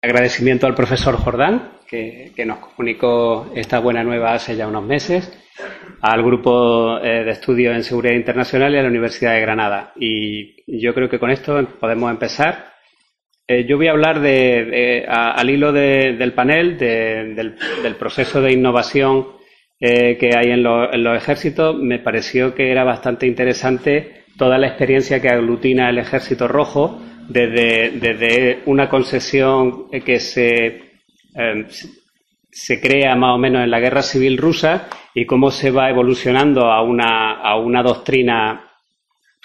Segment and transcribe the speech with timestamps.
[0.00, 5.36] Agradecimiento al profesor Jordán, que, nos comunicó esta buena nueva hace ya unos meses,
[6.00, 9.92] al Grupo eh, de Estudios en Seguridad Internacional y a la Universidad de Granada.
[9.96, 12.74] Y yo creo que con esto podemos empezar.
[13.48, 17.56] Eh, yo voy a hablar de, al hilo del panel del,
[17.98, 19.26] proceso de innovación
[19.80, 21.76] eh, que hay en los ejércitos.
[21.76, 28.62] Me pareció que era bastante interesante toda la experiencia que aglutina el Ejército Rojo desde,
[28.66, 30.66] una concesión que se,
[31.34, 31.66] em,
[32.50, 36.70] se crea más o menos en la guerra civil rusa y cómo se va evolucionando
[36.70, 38.64] a una, a una doctrina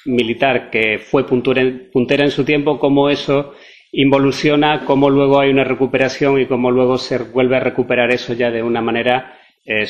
[0.06, 3.54] militar que fue puntera en su tiempo, cómo eso
[3.92, 8.50] involuciona, cómo luego hay una recuperación y cómo luego se vuelve a recuperar eso ya
[8.50, 9.88] de una manera eh,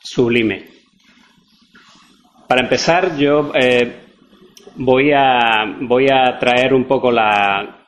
[0.00, 0.66] sublime.
[2.46, 4.07] Para empezar, yo eh,
[4.78, 7.86] voy a, voy a traer un poco la,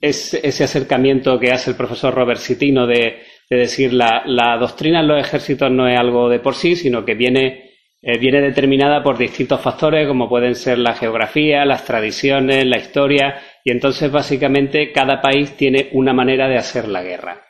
[0.00, 5.20] ese acercamiento que hace el profesor Robert Citino de, decir la, la, doctrina en los
[5.20, 9.60] ejércitos no es algo de por sí, sino que viene, eh, viene determinada por distintos
[9.60, 15.54] factores como pueden ser la geografía, las tradiciones, la historia, y entonces básicamente cada país
[15.56, 17.42] tiene una manera de hacer la guerra.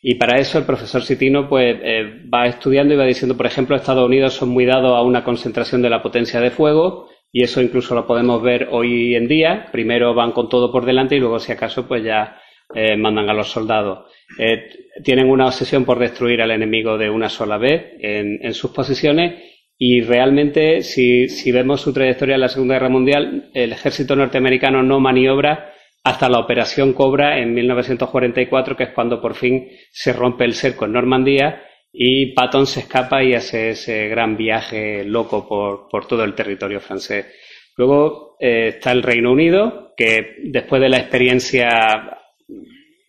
[0.00, 3.74] Y para eso el profesor Citino pues, eh, va estudiando y va diciendo, por ejemplo,
[3.74, 7.60] Estados Unidos son muy dados a una concentración de la potencia de fuego y eso
[7.60, 9.68] incluso lo podemos ver hoy en día.
[9.72, 12.40] Primero van con todo por delante y luego, si acaso, pues ya
[12.74, 14.10] eh, mandan a los soldados.
[14.38, 14.68] Eh,
[15.02, 19.42] tienen una obsesión por destruir al enemigo de una sola vez en, en sus posiciones
[19.80, 24.82] y realmente, si, si vemos su trayectoria en la Segunda Guerra Mundial, el ejército norteamericano
[24.82, 25.72] no maniobra
[26.04, 30.86] hasta la operación Cobra en 1944, que es cuando por fin se rompe el cerco
[30.86, 35.48] en Normandía y Patton se escapa y hace ese gran viaje loco
[35.90, 37.26] por, todo el territorio francés.
[37.76, 41.68] Luego eh, está el Reino Unido, que después de la experiencia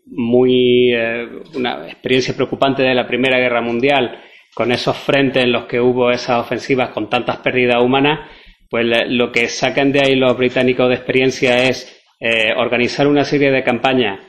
[0.06, 5.66] muy, eh, una experiencia preocupante de la Primera Guerra Mundial, con esos frentes en los
[5.66, 8.30] que hubo esas ofensivas con tantas pérdidas humanas,
[8.70, 13.50] pues lo que sacan de ahí los británicos de experiencia es eh, organizar una serie
[13.50, 14.20] de campañas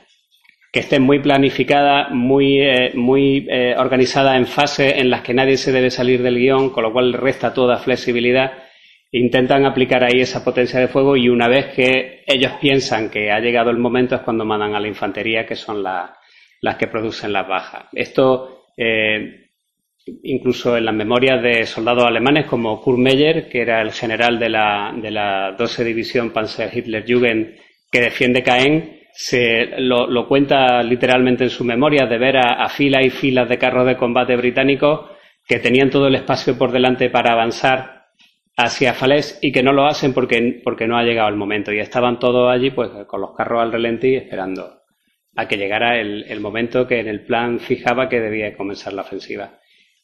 [0.73, 5.57] que estén muy planificadas, muy, eh, muy eh, organizadas en fases en las que nadie
[5.57, 8.53] se debe salir del guion, con lo cual resta toda flexibilidad.
[9.11, 13.41] Intentan aplicar ahí esa potencia de fuego y una vez que ellos piensan que ha
[13.41, 17.49] llegado el momento es cuando mandan a la infantería, que son las que producen las
[17.49, 17.87] bajas.
[17.93, 18.67] Esto
[20.23, 24.49] incluso en las memorias de soldados alemanes como Kurt Meyer, que era el general de
[24.49, 27.57] la, de la 12 División Panzer Hitler Jugend
[27.91, 33.11] que defiende Caen se lo, cuenta literalmente en su memoria de ver a, filas y
[33.11, 35.11] filas de carros de combate británicos
[35.47, 38.07] que tenían todo el espacio por delante para avanzar
[38.57, 41.73] hacia Falaise y que no lo hacen porque, porque no ha llegado el momento.
[41.73, 44.81] Y estaban todos allí pues con los carros al relente y esperando
[45.37, 49.59] a que llegara el, momento que en el plan fijaba que debía comenzar la ofensiva.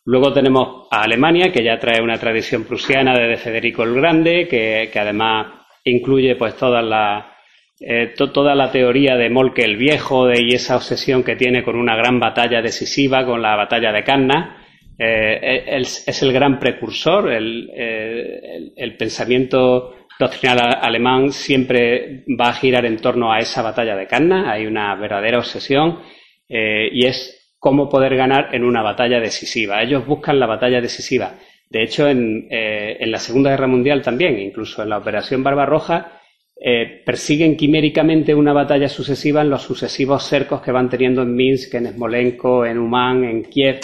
[0.04, 4.88] Luego tenemos a Alemania, que ya trae una tradición prusiana de Federico el Grande, que,
[4.92, 7.35] que además incluye pues todas las
[7.78, 11.94] eh, toda la teoría de Molke el Viejo y esa obsesión que tiene con una
[11.94, 14.64] gran batalla decisiva, con la batalla de Canna,
[14.98, 22.86] eh, es el gran precursor, el, eh, el, pensamiento doctrinal alemán siempre va a girar
[22.86, 26.00] en torno a esa batalla de Canna, hay una verdadera obsesión
[26.48, 29.82] y es cómo poder ganar en una batalla decisiva.
[29.82, 31.34] Ellos buscan la batalla decisiva.
[31.68, 36.15] De hecho, en, en la Segunda Guerra Mundial también, incluso en la Operación Barbarroja,
[36.58, 41.74] eh, persiguen quiméricamente una batalla sucesiva en los sucesivos cercos que van teniendo en Minsk,
[41.74, 43.80] en Smolensk, en Uman, en Kiev,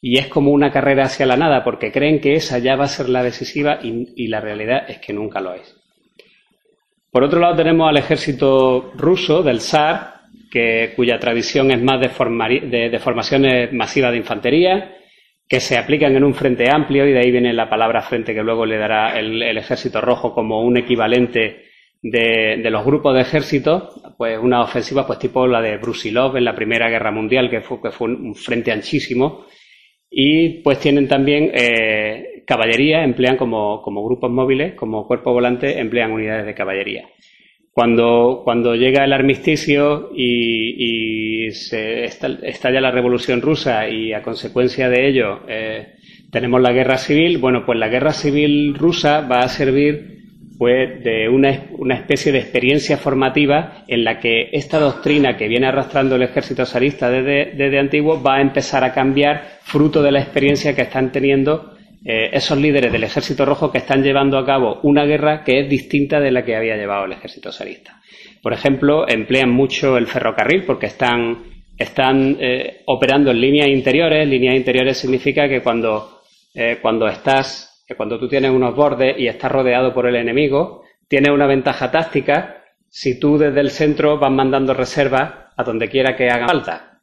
[0.00, 2.88] y es como una carrera hacia la nada, porque creen que esa ya va a
[2.88, 5.76] ser la decisiva y, la realidad es que nunca lo es.
[7.10, 10.14] Por otro lado tenemos al ejército ruso del zar,
[10.50, 14.96] que, cuya tradición es más de, formaciones masivas de infantería,
[15.46, 18.42] que se aplican en un frente amplio, y de ahí viene la palabra frente que
[18.42, 21.73] luego le dará el ejército rojo como un equivalente
[22.04, 23.84] de, los grupos de ejércitos,
[24.18, 27.80] pues una ofensiva pues tipo la de Brusilov en la Primera Guerra Mundial, que fue,
[27.80, 29.46] que fue un frente anchísimo,
[30.10, 36.12] y pues tienen también eh, caballería, emplean como, como, grupos móviles, como cuerpo volante, emplean
[36.12, 37.08] unidades de caballería.
[37.72, 44.88] Cuando, cuando llega el armisticio y, y se estalla la revolución rusa y a consecuencia
[44.88, 45.94] de ello eh,
[46.30, 50.13] tenemos la guerra civil, bueno, pues la guerra civil rusa va a servir
[50.56, 55.66] fue de una, una, especie de experiencia formativa en la que esta doctrina que viene
[55.66, 60.74] arrastrando el ejército zarista desde, antiguo va a empezar a cambiar fruto de la experiencia
[60.74, 61.74] que están teniendo
[62.04, 65.68] eh, esos líderes del ejército rojo que están llevando a cabo una guerra que es
[65.68, 68.00] distinta de la que había llevado el ejército zarista.
[68.42, 71.44] Por ejemplo, emplean mucho el ferrocarril porque están,
[71.78, 74.28] están eh, operando en líneas interiores.
[74.28, 76.20] Líneas interiores significa que cuando,
[76.54, 81.30] eh, cuando estás, cuando tú tienes unos bordes y estás rodeado por el enemigo, tienes
[81.30, 86.30] una ventaja táctica si tú desde el centro vas mandando reservas a donde quiera que
[86.30, 87.00] haga falta,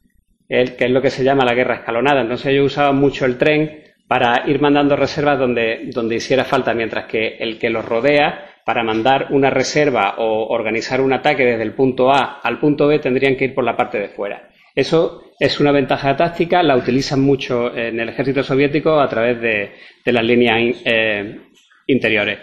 [0.48, 2.22] que es lo que se llama la guerra escalonada.
[2.22, 7.06] Entonces ellos usaban mucho el tren para ir mandando reservas donde, donde hiciera falta, mientras
[7.06, 11.74] que el que los rodea, para mandar una reserva o organizar un ataque desde el
[11.74, 14.48] punto A al punto B, tendrían que ir por la parte de fuera.
[14.74, 19.72] Eso es una ventaja táctica, la utilizan mucho en el ejército soviético a través de,
[20.12, 21.40] las líneas eh,
[21.86, 22.38] interiores.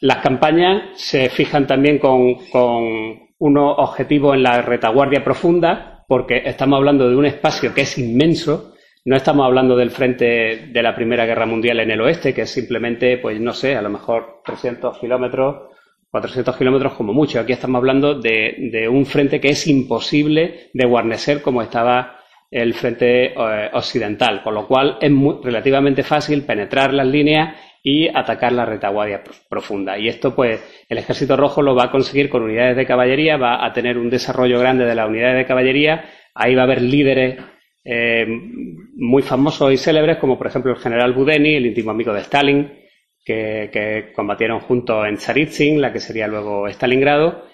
[0.00, 6.78] Las campañas se fijan también con, con unos objetivos en la retaguardia profunda, porque estamos
[6.78, 8.74] hablando de un espacio que es inmenso,
[9.04, 12.50] no estamos hablando del frente de la Primera Guerra Mundial en el oeste, que es
[12.50, 15.70] simplemente, pues no sé, a lo mejor 300 kilómetros,
[16.10, 17.40] 400 kilómetros como mucho.
[17.40, 22.16] Aquí estamos hablando de, un frente que es imposible de guarnecer como estaba
[22.50, 25.12] el frente eh, occidental, con lo cual es
[25.42, 29.96] relativamente fácil penetrar las líneas y atacar la retaguardia profunda.
[29.96, 33.64] Y esto, pues, el Ejército Rojo lo va a conseguir con unidades de caballería, va
[33.64, 36.04] a tener un desarrollo grande de las unidades de caballería,
[36.34, 37.38] ahí va a haber líderes
[37.84, 38.26] eh,
[38.96, 42.79] muy famosos y célebres, como por ejemplo el general Budeni, el íntimo amigo de Stalin,
[43.30, 47.44] que, combatieron juntos en Tsaritsyn, la que sería luego Stalingrado.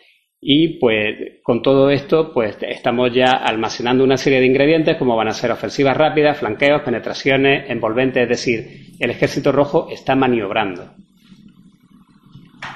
[0.41, 5.29] Y pues con todo esto, pues estamos ya almacenando una serie de ingredientes como van
[5.29, 8.67] a ser ofensivas rápidas, flanqueos, penetraciones, envolventes, es decir,
[9.01, 10.93] el ejército rojo está maniobrando.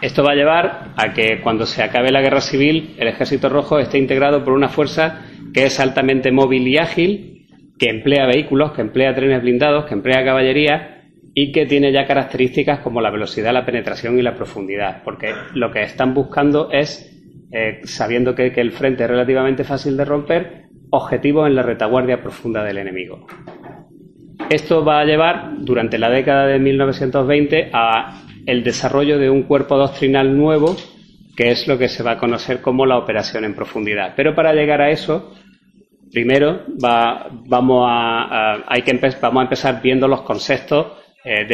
[0.01, 3.79] Esto va a llevar a que cuando se acabe la guerra civil, el ejército rojo
[3.79, 7.47] esté integrado por una fuerza que es altamente móvil y ágil,
[7.79, 11.00] que emplea vehículos, que emplea trenes blindados, que emplea caballería
[11.35, 15.71] y que tiene ya características como la velocidad, la penetración y la profundidad, porque lo
[15.71, 17.11] que están buscando es,
[17.53, 22.65] eh, sabiendo que, el frente es relativamente fácil de romper, objetivos en la retaguardia profunda
[22.65, 23.27] del enemigo.
[24.49, 29.77] Esto va a llevar durante la década de 1920 a el desarrollo de un cuerpo
[29.77, 30.77] doctrinal nuevo
[31.37, 34.15] que es lo que se va a conocer como la operación en profundidad.
[34.17, 35.33] Pero para llegar a eso
[36.13, 40.87] Primero, vamos, a, hay que vamos a empezar viendo los conceptos
[41.25, 41.45] eh,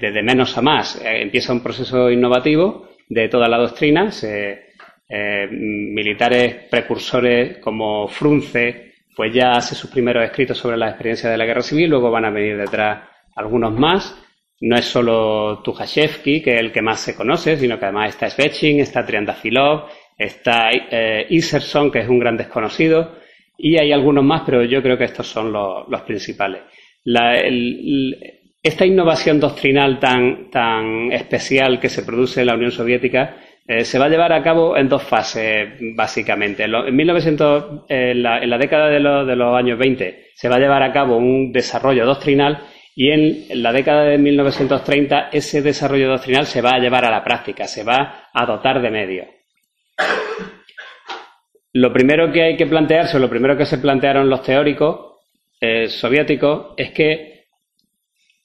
[0.00, 1.00] desde, menos a más.
[1.00, 4.10] Eh, empieza un proceso innovativo de toda la doctrina.
[4.22, 11.36] Eh, militares precursores como Frunze, pues ya hace sus primeros escritos sobre la experiencia de
[11.36, 14.18] la guerra civil, luego van a venir detrás algunos más.
[14.60, 18.30] No es solo Tukhachevsky, que es el que más se conoce, sino que además está
[18.30, 20.70] Svechin, está Triandafilov, está
[21.28, 23.18] Iserson, que es un gran desconocido.
[23.58, 26.62] Y hay algunos más, pero yo creo que estos son los, principales.
[28.62, 33.36] Esta innovación doctrinal tan, tan especial que se produce en la Unión Soviética
[33.66, 36.64] eh, se va a llevar a cabo en dos fases, básicamente.
[36.64, 41.16] En, 1900, en, la, década de, los años 20 se va a llevar a cabo
[41.16, 42.64] un desarrollo doctrinal
[42.94, 47.22] y en la década de 1930 ese desarrollo doctrinal se va a llevar a la
[47.22, 49.26] práctica, se va a dotar de medios.
[51.72, 55.20] Lo primero que hay que plantearse, lo primero que se plantearon los teóricos
[55.60, 57.31] eh, soviéticos, es que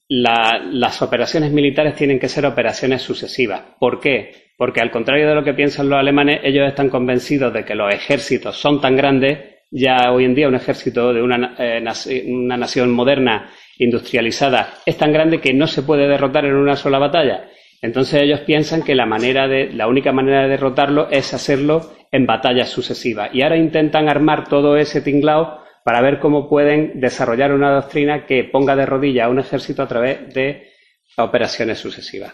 [0.10, 3.62] las operaciones militares tienen que ser operaciones sucesivas.
[3.80, 4.48] ¿Por qué?
[4.58, 7.94] Porque al contrario de lo que piensan los alemanes, ellos están convencidos de que los
[7.94, 9.40] ejércitos son tan grandes,
[9.70, 11.84] ya hoy en día un ejército de una, eh,
[12.28, 16.98] una nación moderna, industrializada, es tan grande que no se puede derrotar en una sola
[16.98, 17.50] batalla.
[17.82, 22.26] Entonces ellos piensan que la manera de, la única manera de derrotarlo es hacerlo en
[22.26, 23.30] batallas sucesivas.
[23.34, 28.44] Y ahora intentan armar todo ese tinglao para ver cómo pueden desarrollar una doctrina que
[28.44, 30.68] ponga de rodilla a un ejército a través de
[31.16, 32.34] operaciones sucesivas.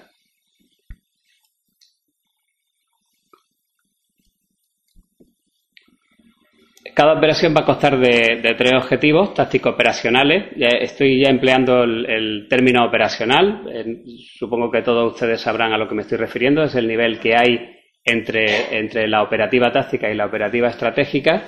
[6.95, 10.45] Cada operación va a costar de, tres objetivos tácticos operacionales.
[10.57, 13.69] estoy ya empleando el, término operacional.
[14.35, 16.63] supongo que todos ustedes sabrán a lo que me estoy refiriendo.
[16.63, 21.43] Es el nivel que hay entre, entre la operativa táctica y la operativa estratégica.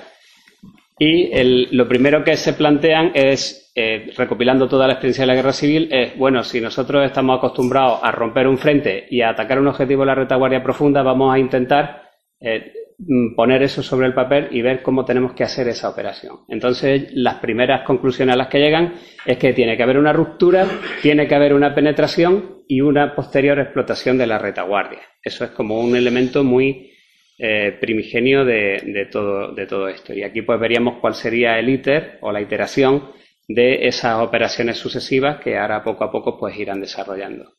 [0.98, 1.30] Y
[1.74, 5.88] lo primero que se plantean es, eh, recopilando toda la experiencia de la guerra civil,
[5.90, 10.02] es, bueno, si nosotros estamos acostumbrados a romper un frente y a atacar un objetivo
[10.02, 12.02] en la retaguardia profunda, vamos a intentar
[12.40, 16.36] eh, Mm, poner eso sobre el papel y ver cómo tenemos que hacer esa operación.
[16.48, 18.94] Entonces, las primeras conclusiones a las que llegan
[19.26, 20.66] es que tiene que haber una ruptura,
[21.02, 25.02] tiene que haber una penetración y una posterior explotación de la retaguardia.
[25.22, 26.90] Eso es como un elemento muy
[27.38, 30.14] eh, primigenio de, todo, de todo esto.
[30.14, 33.10] Y aquí pues veríamos cuál sería el íter o la iteración
[33.48, 37.52] de esas operaciones sucesivas que ahora poco a poco pues irán desarrollando.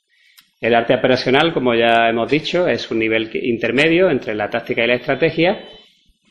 [0.59, 4.87] El arte operacional, como ya hemos dicho, es un nivel intermedio entre la táctica y
[4.87, 5.65] la estrategia.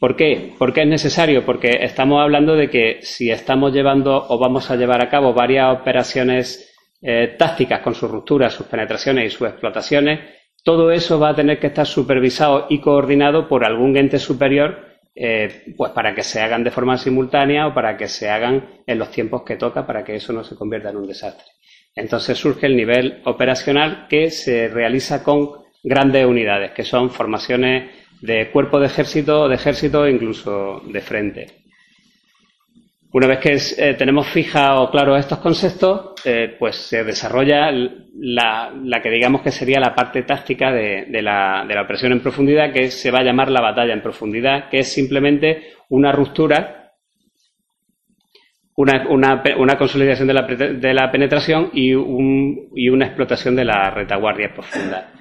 [0.00, 0.52] ¿Por qué?
[0.58, 5.00] Porque es necesario, porque estamos hablando de que si estamos llevando o vamos a llevar
[5.00, 10.18] a cabo varias operaciones eh, tácticas con sus rupturas, sus penetraciones y sus explotaciones,
[10.66, 14.76] todo eso va a tener que estar supervisado y coordinado por algún ente superior,
[15.14, 18.98] eh, pues para que se hagan de forma simultánea o para que se hagan en
[18.98, 21.46] los tiempos que toca para que eso no se convierta en un desastre.
[21.94, 25.50] Entonces surge el nivel operacional que se realiza con
[25.84, 27.88] grandes unidades, que son formaciones
[28.20, 31.46] de cuerpo de ejército, de ejército incluso de frente.
[33.16, 39.08] Una vez que eh, tenemos fijados claros estos conceptos, eh, pues se desarrolla la, que
[39.08, 43.10] digamos que sería la parte táctica de, la, de, la, operación en profundidad, que se
[43.10, 46.92] va a llamar la batalla en profundidad, que es simplemente una ruptura
[48.76, 55.14] una, una, consolidación de la, de la penetración y, una explotación de la retaguardia profunda.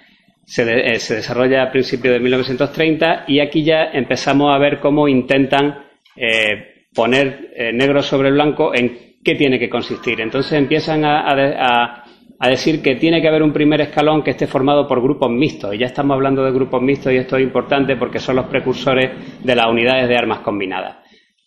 [0.44, 5.08] Se, eh, se, desarrolla a principios de 1930 y aquí ya empezamos a ver cómo
[5.08, 5.86] intentan
[6.18, 10.22] eh, poner eh, negro sobre blanco en qué tiene que consistir.
[10.22, 12.04] Entonces empiezan a, a,
[12.40, 15.76] a, decir que tiene que haber un primer escalón que esté formado por grupos mixtos.
[15.76, 19.12] Y ya estamos hablando de grupos mixtos y esto es importante porque son los precursores
[19.44, 20.98] de las unidades de armas combinadas.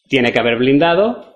[0.09, 1.29] Tiene que haber blindados,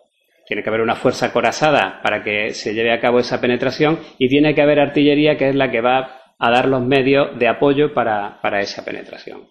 [0.47, 4.29] tiene que haber una fuerza acorazada para que se lleve a cabo esa penetración y
[4.29, 7.95] tiene que haber artillería que es la que va a dar los medios de apoyo
[7.95, 9.49] para, esa penetración.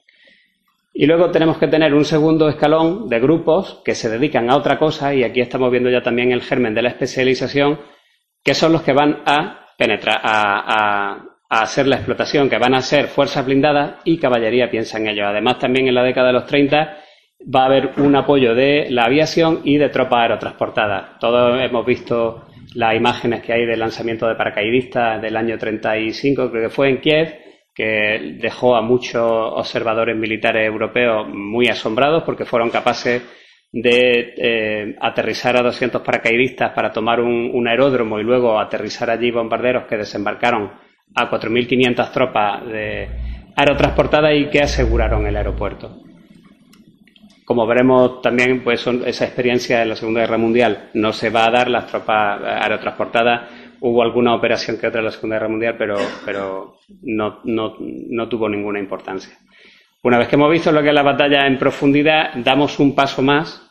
[0.93, 4.77] Y luego tenemos que tener un segundo escalón de grupos que se dedican a otra
[4.77, 7.79] cosa, y aquí estamos viendo ya también el germen de la especialización,
[8.43, 13.07] que son los que van a penetrar, a, hacer la explotación, que van a ser
[13.07, 15.27] fuerzas blindadas y caballería, piensa en ello.
[15.27, 16.97] Además, también en la década de los 30
[17.53, 21.19] va a haber un apoyo de la aviación y de tropas aerotransportadas.
[21.19, 22.45] Todos hemos visto
[22.75, 27.01] las imágenes que hay del lanzamiento de paracaidistas del año 35, creo que fue en
[27.01, 27.35] Kiev,
[27.73, 33.23] que dejó a muchos observadores militares europeos muy asombrados porque fueron capaces
[33.71, 39.85] de eh, aterrizar a 200 paracaidistas para tomar un, aeródromo y luego aterrizar allí bombarderos
[39.85, 40.71] que desembarcaron
[41.15, 43.07] a 4.500 tropas de
[43.55, 46.01] aerotransportadas y que aseguraron el aeropuerto.
[47.45, 51.51] Como veremos también, pues esa experiencia de la Segunda Guerra Mundial no se va a
[51.51, 53.49] dar, las tropas aerotransportadas,
[53.81, 59.37] hubo alguna operación que otra en la Segunda Guerra Mundial, pero, no, tuvo ninguna importancia.
[60.03, 63.21] Una vez que hemos visto lo que es la batalla en profundidad, damos un paso
[63.21, 63.67] más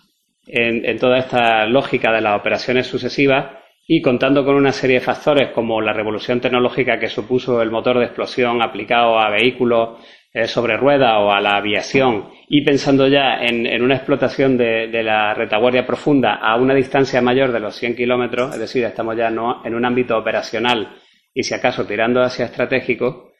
[0.46, 3.52] en, toda esta lógica de las operaciones sucesivas
[3.86, 7.98] y contando con una serie de factores como la revolución tecnológica que supuso el motor
[7.98, 9.98] de explosión aplicado a vehículos
[10.32, 15.34] eh, sobre ruedas o a la aviación y pensando ya en, una explotación de, la
[15.34, 19.64] retaguardia profunda a una distancia mayor de los 100 kilómetros, es decir, estamos ya no
[19.64, 20.96] en un ámbito operacional
[21.34, 23.32] y si acaso tirando hacia estratégico,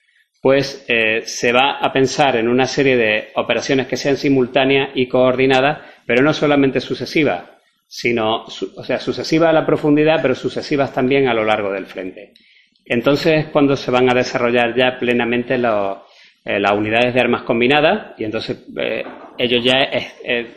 [0.42, 5.06] pues eh, se va a pensar en una serie de operaciones que sean simultáneas y
[5.06, 7.44] coordinadas, pero no solamente sucesivas,
[7.86, 12.32] sino, o sea, sucesivas a la profundidad, pero sucesivas también a lo largo del frente.
[12.84, 15.98] Entonces es cuando se van a desarrollar ya plenamente los,
[16.44, 19.04] las unidades de armas combinadas y entonces eh,
[19.38, 19.82] ellos ya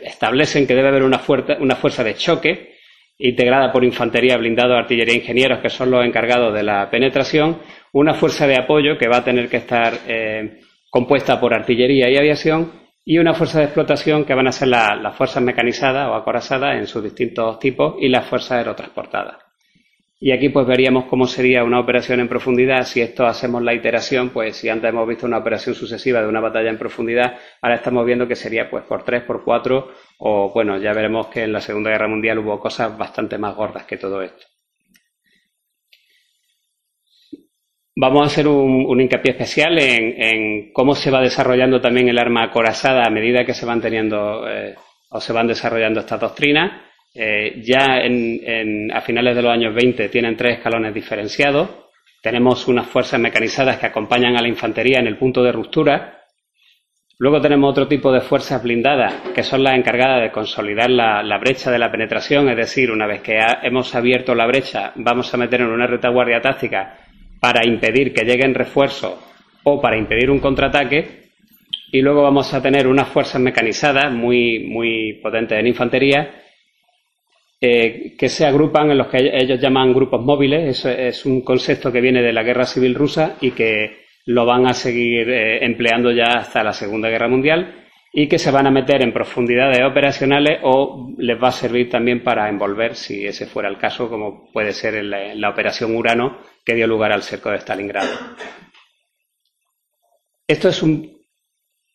[0.02, 1.20] establecen que debe haber una,
[1.60, 2.74] una fuerza de choque
[3.18, 7.58] integrada por infantería, blindado, artillería ingenieros, que son los encargados de la penetración,
[7.92, 10.60] una fuerza de apoyo que va a tener que estar eh,
[10.90, 12.72] compuesta por artillería y aviación,
[13.04, 16.86] y una fuerza de explotación que van a ser las fuerzas mecanizadas o acorazadas en
[16.86, 19.43] sus distintos tipos y las fuerzas aerotransportadas.
[20.20, 22.84] Y aquí pues veríamos cómo sería una operación en profundidad.
[22.84, 26.40] Si esto hacemos la iteración, pues si antes hemos visto una operación sucesiva de una
[26.40, 30.78] batalla en profundidad, ahora estamos viendo que sería pues por tres, por cuatro, o bueno,
[30.78, 34.22] ya veremos que en la Segunda Guerra Mundial hubo cosas bastante más gordas que todo
[34.22, 34.46] esto.
[37.96, 43.04] Vamos a hacer un, hincapié especial en, cómo se va desarrollando también el arma acorazada
[43.04, 44.74] a medida que se van teniendo eh,
[45.10, 46.72] o se van desarrollando estas doctrinas.
[47.16, 51.68] Eh, ya en, a finales de los años 20 tienen tres escalones diferenciados.
[52.20, 56.22] Tenemos unas fuerzas mecanizadas que acompañan a la infantería en el punto de ruptura.
[57.18, 61.70] Luego tenemos otro tipo de fuerzas blindadas, que son las encargadas de consolidar la, brecha
[61.70, 65.60] de la penetración, es decir, una vez que hemos abierto la brecha, vamos a meter
[65.60, 66.98] en una retaguardia táctica
[67.40, 69.14] para impedir que lleguen refuerzos
[69.62, 71.22] o para impedir un contraataque.
[71.92, 76.43] Y luego vamos a tener unas fuerzas mecanizadas muy, muy potentes en infantería
[78.18, 80.68] que se agrupan en los que ellos llaman grupos móviles.
[80.68, 84.66] Eso es un concepto que viene de la guerra civil rusa y que lo van
[84.66, 87.80] a seguir eh, empleando ya hasta la Segunda Guerra Mundial.
[88.16, 92.22] y que se van a meter en profundidades operacionales o les va a servir también
[92.22, 96.76] para envolver, si ese fuera el caso, como puede ser en la, operación Urano que
[96.76, 98.08] dio lugar al cerco de Stalingrado.
[100.46, 101.13] Esto es un,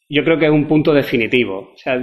[0.10, 1.72] yo creo que es un punto definitivo.
[1.74, 2.02] O sea,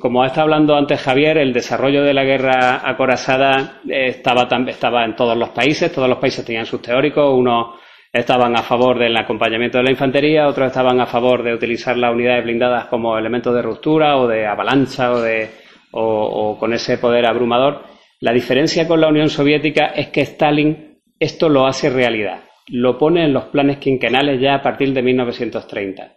[0.00, 5.14] como ha estado hablando antes Javier, el desarrollo de la guerra acorazada estaba, estaba en
[5.14, 7.78] todos los países, todos los países tenían sus teóricos, unos
[8.10, 12.14] estaban a favor del acompañamiento de la infantería, otros estaban a favor de utilizar las
[12.14, 15.50] unidades blindadas como elementos de ruptura o de avalancha o, de,
[15.90, 17.82] o, con ese poder abrumador.
[18.20, 23.24] La diferencia con la Unión Soviética es que Stalin esto lo hace realidad, lo pone
[23.24, 26.12] en los planes quinquenales ya a partir de 1930.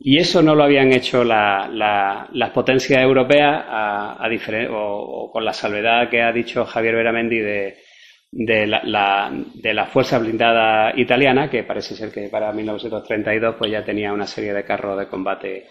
[0.00, 4.28] Y eso no lo habían hecho las potencias europeas a,
[4.70, 7.78] o, con la salvedad que ha dicho Javier Veramendi de,
[8.30, 13.84] de la, de la fuerza blindada italiana, que parece ser que para 1932 pues ya
[13.84, 15.66] tenía una serie de carros de combate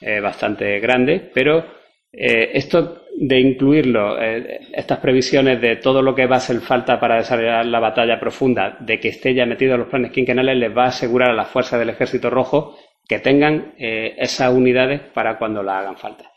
[0.00, 1.64] eh, bastante grandes, pero
[2.12, 6.98] eh, esto de incluirlo, eh, estas previsiones de todo lo que va a hacer falta
[7.00, 10.76] para desarrollar la batalla profunda, de que esté ya metido en los planes quinquenales, les
[10.76, 12.76] va a asegurar a las fuerzas del ejército rojo
[13.10, 16.30] que tengan esas unidades para cuando la hagan falta.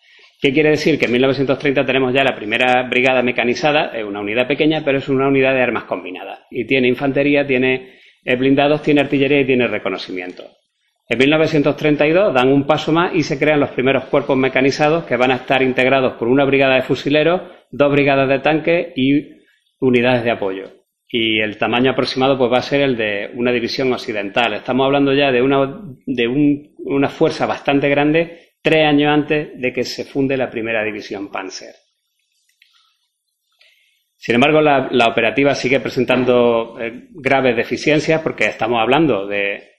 [0.44, 1.00] ¿Qué quiere decir?
[1.00, 5.08] Que en 1930 tenemos ya la primera brigada mecanizada, es una unidad pequeña, pero es
[5.08, 6.40] una unidad de armas combinadas.
[6.52, 10.44] Y tiene infantería, tiene eh, blindados, tiene artillería y tiene reconocimiento.
[11.08, 15.32] En 1932 dan un paso más y se crean los primeros cuerpos mecanizados que van
[15.32, 19.44] a estar integrados por una brigada de fusileros, dos brigadas de tanques y
[19.80, 20.83] unidades de apoyo.
[21.16, 24.56] Y el tamaño aproximado pues va a ser el de una división occidental.
[24.56, 29.84] Estamos hablando ya de una, de una fuerza bastante grande tres años antes de que
[29.84, 31.76] se funde la primera división Panzer.
[34.16, 39.70] Sin embargo, la, operativa sigue presentando eh, graves deficiencias porque estamos hablando de,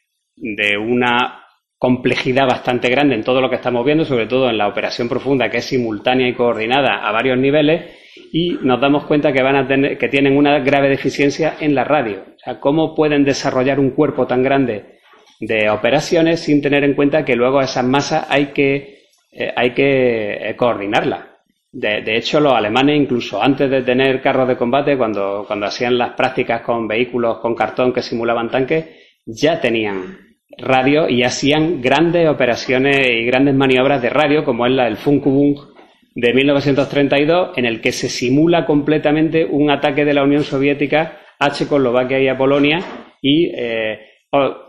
[0.79, 1.43] una
[1.77, 5.51] complejidad bastante grande en todo lo que estamos viendo, sobre todo en la operación profunda,
[5.51, 9.67] que es simultánea y coordinada a varios niveles, y nos damos cuenta que van a
[9.67, 12.23] tener, que tienen una grave deficiencia en la radio.
[12.35, 14.95] O sea, ¿cómo pueden desarrollar un cuerpo tan grande
[15.41, 20.51] de operaciones sin tener en cuenta que luego esas masas hay que, eh, hay que
[20.51, 21.27] eh, coordinarlas.
[21.73, 26.13] De, hecho, los alemanes, incluso antes de tener carros de combate, cuando, cuando hacían las
[26.13, 28.85] prácticas con vehículos con cartón que simulaban tanques,
[29.27, 30.19] ya tenían
[30.57, 35.74] radio y hacían grandes operaciones y grandes maniobras de radio, como es la del Funkubung
[36.15, 41.51] de 1932, en el que se simula completamente un ataque de la Unión Soviética a
[41.51, 42.79] Checoslovaquia y a Polonia
[43.21, 43.99] y eh,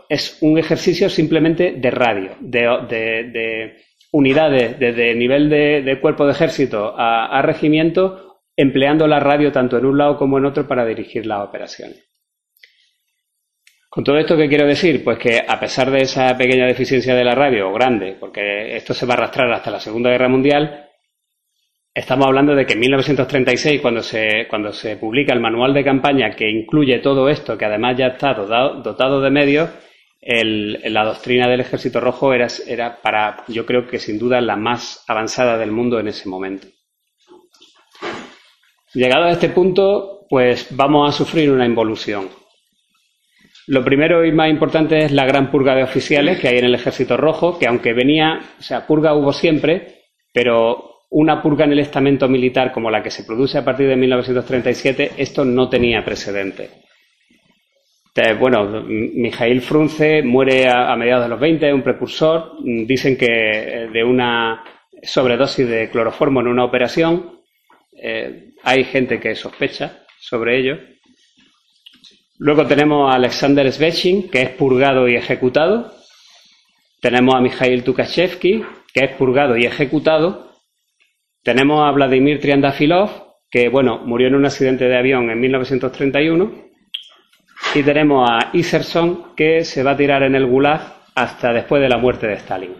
[0.08, 3.76] es un ejercicio simplemente de radio, de,
[4.12, 9.98] unidades desde nivel de, cuerpo de ejército a, regimiento, empleando la radio tanto en un
[9.98, 12.02] lado como en otro para dirigir las operaciones.
[13.88, 15.02] Con todo esto, ¿qué quiero decir?
[15.02, 19.06] Pues que a pesar de esa pequeña deficiencia de la radio, grande, porque esto se
[19.06, 20.85] va a arrastrar hasta la Segunda Guerra Mundial,
[21.96, 26.36] Estamos hablando de que en 1936, cuando se, cuando se publica el manual de campaña
[26.36, 29.70] que incluye todo esto, que además ya está dotado, de medios,
[30.20, 35.04] la doctrina del Ejército Rojo era, era para, yo creo que sin duda, la más
[35.08, 36.66] avanzada del mundo en ese momento.
[38.92, 42.28] Llegado a este punto, pues vamos a sufrir una involución.
[43.68, 46.74] Lo primero y más importante es la gran purga de oficiales que hay en el
[46.74, 50.02] Ejército Rojo, que aunque venía, o sea, purga hubo siempre,
[50.34, 53.96] pero una purga en el estamento militar como la que se produce a partir de
[53.96, 56.68] 1937, esto no tenía precedente.
[58.38, 62.52] Bueno, Mijail Frunze muere a, mediados de los 20, un precursor.
[62.62, 64.62] Dicen que eh, de una
[65.02, 67.40] sobredosis de cloroformo en una operación.
[67.98, 70.78] Eh, hay gente que sospecha sobre ello.
[72.38, 75.94] Luego tenemos a Alexander Svechin, que es purgado y ejecutado.
[77.00, 80.46] Tenemos a Mijail Tukashevsky, que es purgado y ejecutado.
[81.46, 83.08] Tenemos a Vladimir Triandafilov,
[83.48, 86.50] que bueno, murió en un accidente de avión en 1931.
[87.72, 90.80] Y tenemos a Iserson, que se va a tirar en el Gulag
[91.14, 92.74] hasta después de la muerte de Stalin.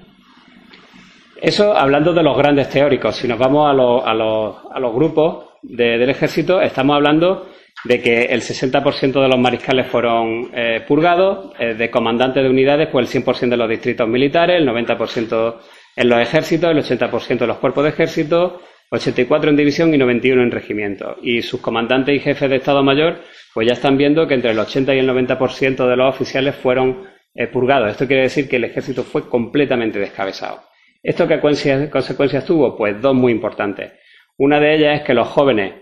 [1.40, 3.14] Eso hablando de los grandes teóricos.
[3.14, 7.46] Si nos vamos a, los, grupos del ejército, estamos hablando
[7.84, 12.88] de que el 60% de los mariscales fueron eh, purgados, eh, de comandantes de unidades,
[12.90, 15.54] pues el 100% de los distritos militares, el 90%
[15.96, 20.42] en los ejércitos, el 80% de los cuerpos de ejército, 84 en división y 91
[20.42, 21.16] en regimiento.
[21.22, 23.22] Y sus comandantes y jefes de Estado Mayor,
[23.54, 27.08] pues ya están viendo que entre el 80 y el 90% de los oficiales fueron
[27.34, 27.90] eh, purgados.
[27.90, 30.62] Esto quiere decir que el ejército fue completamente descabezado.
[31.02, 32.76] ¿Esto qué consecuencias, tuvo?
[32.76, 33.92] Pues dos muy importantes.
[34.36, 35.74] Una de ellas es que los jóvenes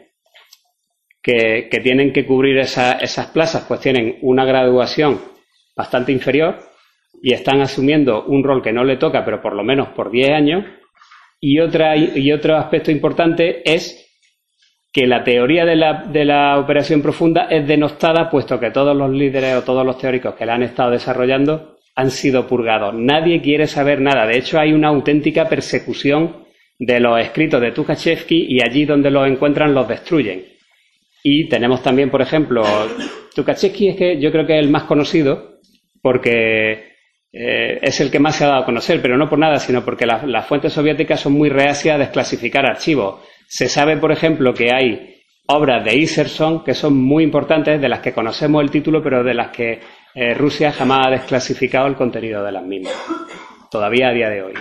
[1.22, 5.20] que, tienen que cubrir esas plazas, pues tienen una graduación
[5.74, 6.73] bastante inferior
[7.24, 10.30] y están asumiendo un rol que no le toca, pero por lo menos por 10
[10.30, 10.66] años.
[11.40, 14.14] Y, otra, y otro aspecto importante es
[14.92, 19.10] que la teoría de la, de la operación profunda es denostada, puesto que todos los
[19.10, 22.94] líderes o todos los teóricos que la han estado desarrollando han sido purgados.
[22.94, 24.26] Nadie quiere saber nada.
[24.26, 26.44] De hecho, hay una auténtica persecución
[26.78, 30.44] de los escritos de Tukhachevsky y allí donde los encuentran los destruyen.
[31.22, 32.62] Y tenemos también, por ejemplo,
[33.34, 35.54] Tukhachevsky es que yo creo que es el más conocido
[36.02, 36.93] porque
[37.36, 39.84] eh, es el que más se ha dado a conocer, pero no por nada, sino
[39.84, 43.26] porque las fuentes soviéticas son muy reacias a desclasificar archivos.
[43.48, 45.14] Se sabe, por ejemplo, que hay
[45.46, 49.34] obras de Iserson que son muy importantes, de las que conocemos el título, pero de
[49.34, 49.80] las que
[50.14, 52.94] eh, Rusia jamás ha desclasificado el contenido de las mismas,
[53.68, 54.54] todavía a día de hoy.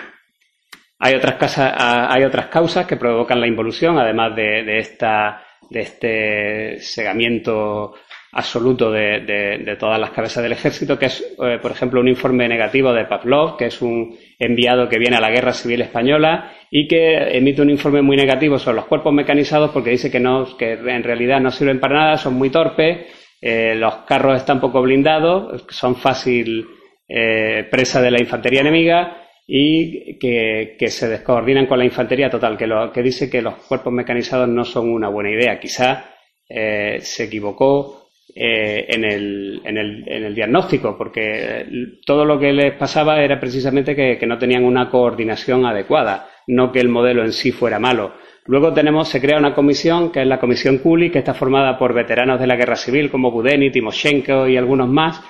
[0.97, 7.93] Hay otras, hay otras causas que provocan la involución, además de, esta, de este segamiento
[8.33, 12.91] absoluto de, todas las cabezas del ejército, que es, eh, por ejemplo, un informe negativo
[12.91, 17.37] de Pavlov, que es un enviado que viene a la Guerra Civil Española y que
[17.37, 21.03] emite un informe muy negativo sobre los cuerpos mecanizados porque dice que, no, que en
[21.03, 23.05] realidad no sirven para nada, son muy torpes,
[23.39, 26.65] eh, los carros están poco blindados, son fácil
[27.07, 32.65] eh, presa de la infantería enemiga y que, se descoordinan con la infantería total, que,
[32.65, 35.59] lo, que dice que los cuerpos mecanizados no son una buena idea.
[35.59, 36.09] Quizá
[36.47, 38.02] se equivocó
[38.35, 41.67] eh, en, el, en, el, en, el, diagnóstico, porque
[42.03, 46.79] todo lo que les pasaba era precisamente que, no tenían una coordinación adecuada, no que
[46.79, 48.15] el modelo en sí fuera malo.
[48.47, 51.93] Luego tenemos, se crea una comisión, que es la Comisión Kuli, que está formada por
[51.93, 55.21] veteranos de la guerra civil como Budeni, Timoshenko y algunos más,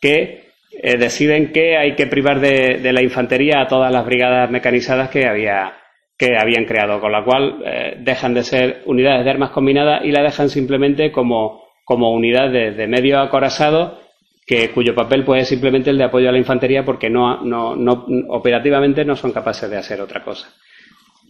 [0.00, 0.44] que
[0.80, 5.26] eh, deciden que hay que privar de, la infantería a todas las brigadas mecanizadas que
[5.26, 5.72] había
[6.16, 10.12] que habían creado, con la cual eh, dejan de ser unidades de armas combinadas y
[10.12, 14.00] la dejan simplemente como como unidad de, medio acorazado
[14.46, 17.76] que, cuyo papel puede ser simplemente el de apoyo a la infantería porque no, no,
[17.76, 20.48] no, operativamente no son capaces de hacer otra cosa.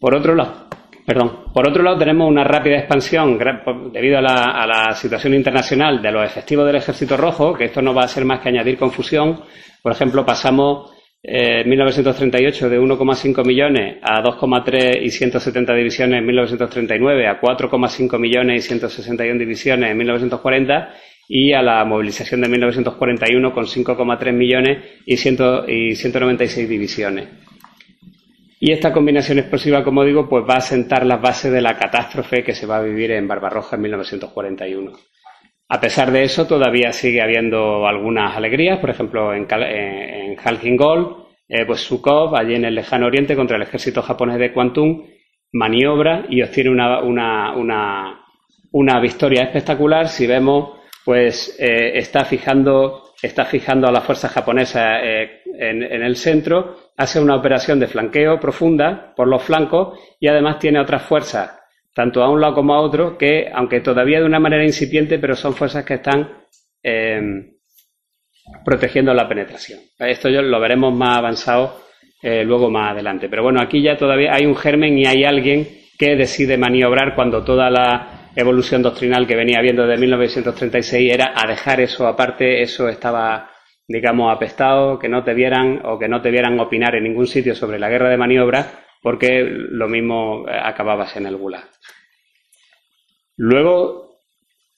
[0.01, 0.67] Por otro lado,
[1.07, 3.39] perdón, por otro lado tenemos una rápida expansión
[3.93, 7.83] debido a la, a la situación internacional de los efectivos del Ejército Rojo, que esto
[7.83, 9.41] no va a ser más que añadir confusión.
[9.83, 10.94] Por ejemplo, pasamos
[11.27, 18.19] eh, en 1938 de 1,5 millones a 2,3 y 170 divisiones en 1939, a 4,5
[18.19, 20.91] millones y 161 divisiones en 1940
[21.27, 27.29] y a la movilización de 1941 con 5,3 millones y, 196 divisiones.
[28.61, 32.45] Y esta combinación explosiva, como digo, pues va a sentar las bases de la catástrofe
[32.45, 34.93] que se va a vivir en Barbarroja en 1941.
[35.69, 41.65] A pesar de eso, todavía sigue habiendo algunas alegrías, por ejemplo, en, en Halkingol, eh,
[41.67, 45.05] pues Sukov, allí en el lejano oriente, contra el ejército japonés de Kwantung,
[45.53, 48.21] maniobra y obtiene una, una,
[48.73, 50.09] una, victoria espectacular.
[50.09, 56.17] Si vemos, pues eh, está, fijando, está fijando a las fuerzas japonesas eh, en, el
[56.17, 61.61] centro, hace una operación de flanqueo profunda por los flancos y además tiene otras fuerzas
[61.95, 65.37] tanto a un lado como a otro, que aunque todavía de una manera incipiente, pero
[65.37, 66.29] son fuerzas que están
[66.83, 67.55] eh,
[68.65, 69.81] protegiendo la penetración.
[69.99, 71.81] Esto yo lo veremos más avanzado
[72.23, 73.29] eh, luego más adelante.
[73.29, 77.45] Pero bueno, aquí ya todavía hay un germen y hay alguien que decide maniobrar cuando
[77.45, 82.89] toda la evolución doctrinal que venía viendo desde 1936 era a dejar eso aparte, eso
[82.89, 83.51] estaba
[83.87, 87.55] digamos apestado, que no te vieran o que no te vieran opinar en ningún sitio
[87.55, 91.69] sobre la guerra de maniobra porque lo mismo eh, acababas en el Gulag.
[93.37, 94.17] Luego,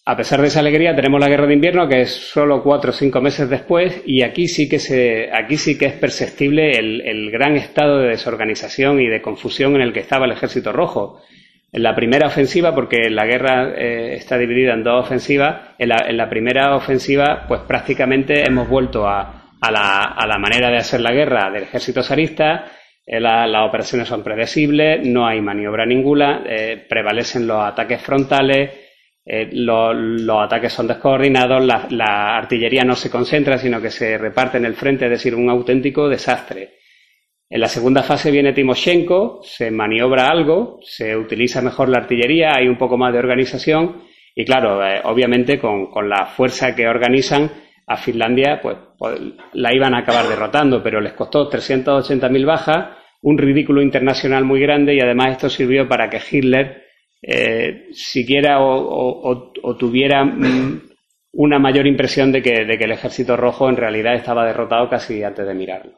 [0.05, 2.93] a pesar de esa alegría, tenemos la guerra de invierno, que es solo cuatro o
[2.93, 7.55] cinco meses después, y aquí sí que, se, aquí sí que es perceptible el, gran
[7.55, 11.23] estado de desorganización y de confusión en el que estaba el ejército rojo.
[11.71, 16.29] En la primera ofensiva, porque la guerra eh, está dividida en dos ofensivas, en la,
[16.29, 21.49] primera ofensiva, pues prácticamente hemos vuelto a, la, a la manera de hacer la guerra
[21.53, 22.73] del ejército zarista,
[23.07, 28.71] eh, las operaciones son predecibles, no hay maniobra ninguna, eh, prevalecen los ataques frontales,
[29.25, 34.65] eh, los ataques son descoordinados, la, artillería no se concentra, sino que se reparte en
[34.65, 36.79] el frente, es decir, un auténtico desastre.
[37.49, 42.67] En la segunda fase viene Timoshenko, se maniobra algo, se utiliza mejor la artillería, hay
[42.67, 44.03] un poco más de organización
[44.35, 47.51] y claro, obviamente con, con la fuerza que organizan,
[47.87, 49.21] a Finlandia, pues, pues,
[49.53, 52.96] la iban a acabar derrotando, pero les costó 380.000 bajas,
[53.27, 56.85] un ridículo internacional muy grande y además esto sirvió para que Hitler
[57.21, 60.83] eh, siquiera o, tuviera mm,
[61.33, 65.55] una mayor impresión de que, el ejército rojo en realidad estaba derrotado casi antes de
[65.55, 65.93] mirarlo.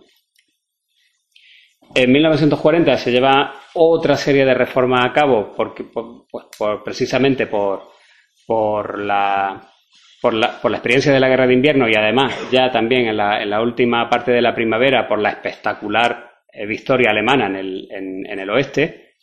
[1.95, 6.47] En 1940 se lleva otra serie de reformas a cabo, porque, pues,
[6.83, 7.91] precisamente por,
[8.47, 9.69] por la
[10.23, 13.17] por la, por la experiencia de la guerra de invierno y además ya también en
[13.19, 16.28] la, en la última parte de la primavera por la espectacular
[16.66, 19.14] victoria alemana en el, en, el oeste.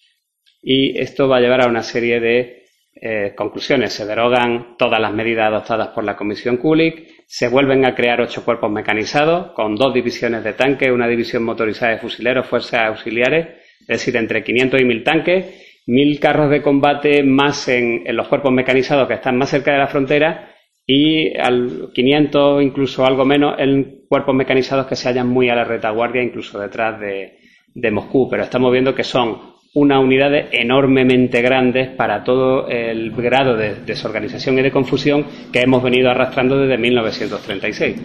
[0.61, 2.63] Y esto va a llevar a una serie de
[2.95, 3.93] eh, conclusiones.
[3.93, 8.43] Se derogan todas las medidas adoptadas por la Comisión Kulik, se vuelven a crear ocho
[8.45, 13.47] cuerpos mecanizados con dos divisiones de tanques, una división motorizada de fusileros, fuerzas auxiliares,
[13.81, 18.27] es decir, entre 500 y 1000 tanques, 1000 carros de combate más en, en los
[18.27, 20.54] cuerpos mecanizados que están más cerca de la frontera
[20.87, 25.63] y al 500, incluso algo menos, en cuerpos mecanizados que se hallan muy a la
[25.63, 28.29] retaguardia, incluso detrás de, Moscú.
[28.29, 34.57] Pero estamos viendo que son unas unidades enormemente grandes para todo el grado de desorganización
[34.59, 38.01] y de confusión que hemos venido arrastrando desde 1936.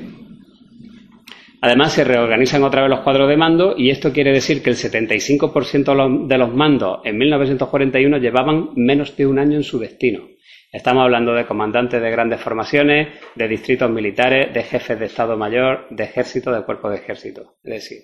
[1.62, 4.76] Además, se reorganizan otra vez los cuadros de mando y esto quiere decir que el
[4.76, 10.22] 75% de los mandos en 1941 llevaban menos de un año en su destino.
[10.72, 15.88] Estamos hablando de comandantes de grandes formaciones, de distritos militares, de jefes de Estado Mayor,
[15.90, 17.56] de ejército, de cuerpo de ejército.
[17.64, 17.98] Es decir,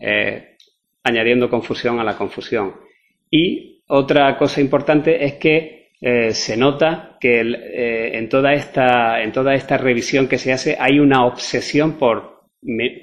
[0.00, 0.56] eh,
[1.04, 2.74] añadiendo confusión a la confusión.
[3.30, 9.30] Y otra cosa importante es que eh, se nota que eh, en, toda esta, en
[9.30, 12.40] toda esta revisión que se hace hay una obsesión por,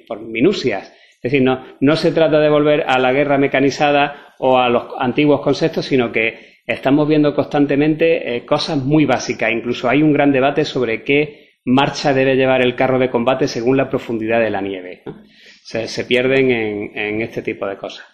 [0.06, 0.92] por minucias.
[1.16, 4.88] Es decir, no, no se trata de volver a la guerra mecanizada o a los
[5.00, 9.52] antiguos conceptos, sino que estamos viendo constantemente eh, cosas muy básicas.
[9.52, 13.78] Incluso hay un gran debate sobre qué marcha debe llevar el carro de combate según
[13.78, 15.04] la profundidad de la nieve.
[15.64, 18.06] Se, pierden en, este tipo de cosas.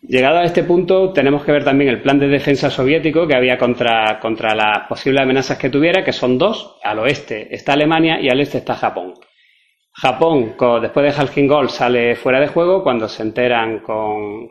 [0.00, 3.58] Llegado a este punto, tenemos que ver también el plan de defensa soviético que había
[3.58, 6.78] contra, contra las posibles amenazas que tuviera, que son dos.
[6.82, 9.14] Al oeste está Alemania y al este está Japón.
[9.92, 14.48] Japón, después de Halkingol, sale fuera de juego cuando se enteran con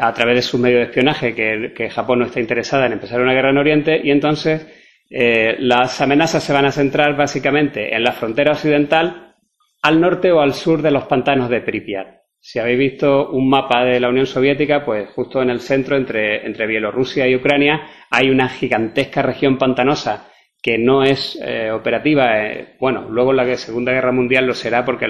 [0.00, 3.34] a través de sus medios de espionaje que, Japón no está interesada en empezar una
[3.34, 4.66] guerra en Oriente y entonces
[5.10, 9.34] eh, las amenazas se van a centrar básicamente en la frontera occidental,
[9.82, 12.20] al norte o al sur de los pantanos de Pripyat.
[12.38, 16.46] Si habéis visto un mapa de la Unión Soviética, pues justo en el centro, entre,
[16.46, 20.30] entre Bielorrusia y Ucrania, hay una gigantesca región pantanosa
[20.62, 22.46] que no es eh, operativa.
[22.46, 25.06] Eh, bueno, luego la Segunda Guerra Mundial lo será porque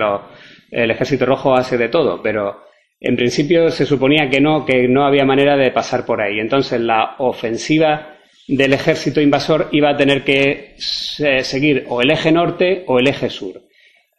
[0.70, 2.69] el Ejército Rojo hace de todo, pero
[3.00, 6.38] en principio se suponía que no, que no había manera de pasar por ahí.
[6.38, 12.84] Entonces la ofensiva del ejército invasor iba a tener que seguir o el eje norte
[12.86, 13.62] o el eje sur.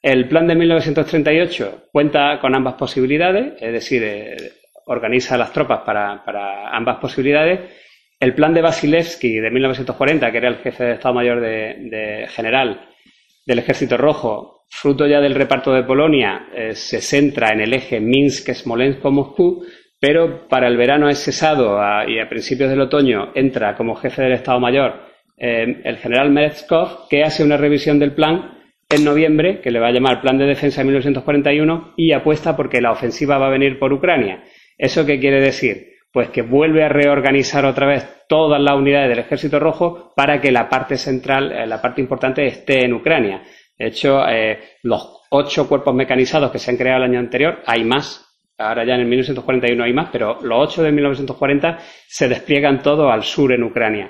[0.02, 4.36] El plan de 1938 cuenta con ambas posibilidades, es decir, eh,
[4.88, 6.24] organiza las tropas para,
[6.76, 7.60] ambas posibilidades.
[8.20, 12.91] El plan de Vasilevsky de 1940, que era el jefe de Estado Mayor de general
[13.46, 18.00] del Ejército Rojo, fruto ya del reparto de Polonia, eh, se centra en el eje
[18.00, 19.66] Minsk-Smolensk-Moscú,
[20.00, 21.78] pero para el verano es cesado
[22.08, 25.12] y a principios del otoño entra como jefe del Estado Mayor
[25.44, 29.88] eh, el general Merezkov, que hace una revisión del plan en noviembre, que le va
[29.88, 33.80] a llamar Plan de Defensa de 1941, y apuesta porque la ofensiva va a venir
[33.80, 34.44] por Ucrania.
[34.78, 35.94] ¿Eso qué quiere decir?
[36.14, 40.52] Pues que vuelve a reorganizar otra vez todas las unidades del Ejército Rojo para que
[40.52, 43.42] la parte central, eh, la parte importante, esté en Ucrania.
[43.78, 47.84] De hecho, eh, los ocho cuerpos mecanizados que se han creado el año anterior, hay
[47.86, 48.28] más.
[48.58, 53.12] Ahora ya en el 1941 hay más, pero los ocho de 1940 se despliegan todos
[53.12, 54.10] al sur en Ucrania.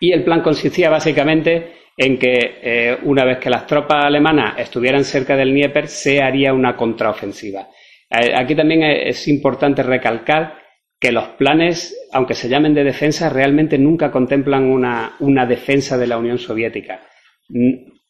[0.00, 5.02] Y el plan consistía básicamente en que eh, una vez que las tropas alemanas estuvieran
[5.02, 7.66] cerca del Dnieper, se haría una contraofensiva.
[8.10, 10.67] Aquí también es importante recalcar
[11.00, 16.06] que los planes, aunque se llamen de defensa, realmente nunca contemplan una, una defensa de
[16.06, 17.00] la Unión Soviética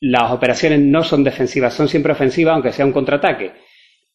[0.01, 3.53] las operaciones no son defensivas, son siempre ofensivas, aunque sea un contraataque.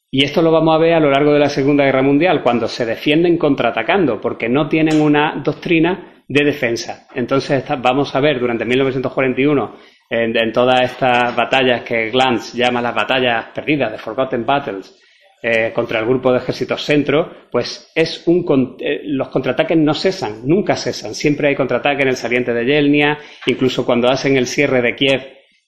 [0.09, 2.67] Y esto lo vamos a ver a lo largo de la Segunda Guerra Mundial, cuando
[2.67, 7.07] se defienden contraatacando, porque no tienen una doctrina de defensa.
[7.15, 9.75] Entonces vamos a ver durante 1941,
[10.09, 15.01] en, todas estas batallas que Glantz llama las batallas perdidas, de Forgotten Battles,
[15.43, 20.47] eh, contra el grupo de ejércitos centro, pues es un eh, los contraataques no cesan,
[20.47, 21.13] nunca cesan.
[21.13, 25.21] Siempre hay contraataque en el saliente de Yelnia, incluso cuando hacen el cierre de Kiev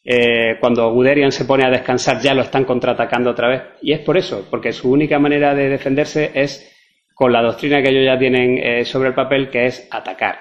[0.07, 3.61] eh, cuando Guderian se pone a descansar ya lo están contraatacando otra vez.
[3.81, 6.71] Y es por eso, porque su única manera de defenderse es
[7.15, 10.39] con la doctrina que ellos ya tienen eh, sobre el papel, que es atacar.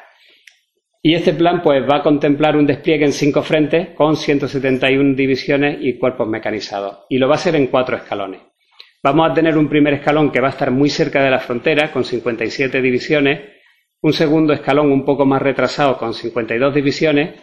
[1.00, 5.78] Y este plan pues va a contemplar un despliegue en cinco frentes con 171 divisiones
[5.80, 7.06] y cuerpos mecanizados.
[7.08, 8.40] Y lo va a hacer en cuatro escalones.
[9.04, 11.92] Vamos a tener un primer escalón que va a estar muy cerca de la frontera
[11.92, 13.38] con 57 divisiones,
[14.00, 17.38] un segundo escalón un poco más retrasado con 52 divisiones,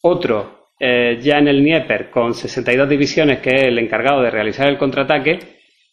[0.00, 4.68] otro eh, ya en el Dnieper con 62 divisiones, que es el encargado de realizar
[4.68, 5.38] el contraataque,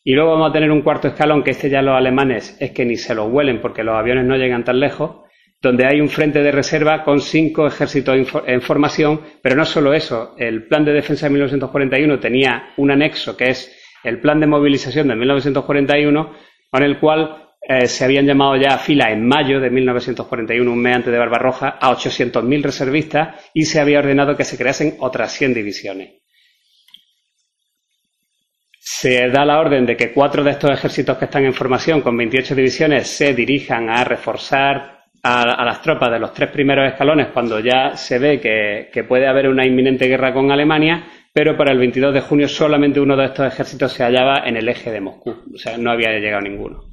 [0.05, 2.85] y luego vamos a tener un cuarto escalón, que este ya los alemanes es que
[2.85, 5.25] ni se lo huelen porque los aviones no llegan tan lejos,
[5.61, 8.15] donde hay un frente de reserva con cinco ejércitos
[8.47, 13.35] en formación, pero no solo eso, el plan de defensa de 1941 tenía un anexo
[13.35, 16.33] que es el plan de movilización de 1941,
[16.71, 20.81] con el cual eh, se habían llamado ya a fila en mayo de 1941, un
[20.81, 25.33] mes antes de Barbarroja, a 800.000 reservistas y se había ordenado que se creasen otras
[25.33, 26.13] 100 divisiones.
[28.79, 32.17] Se da la orden de que cuatro de estos ejércitos que están en formación, con
[32.17, 37.59] 28 divisiones, se dirijan a reforzar a, las tropas de los tres primeros escalones cuando
[37.59, 42.13] ya se ve que puede haber una inminente guerra con Alemania, pero para el 22
[42.13, 45.57] de junio solamente uno de estos ejércitos se hallaba en el eje de Moscú, o
[45.57, 46.83] sea, no había llegado ninguno.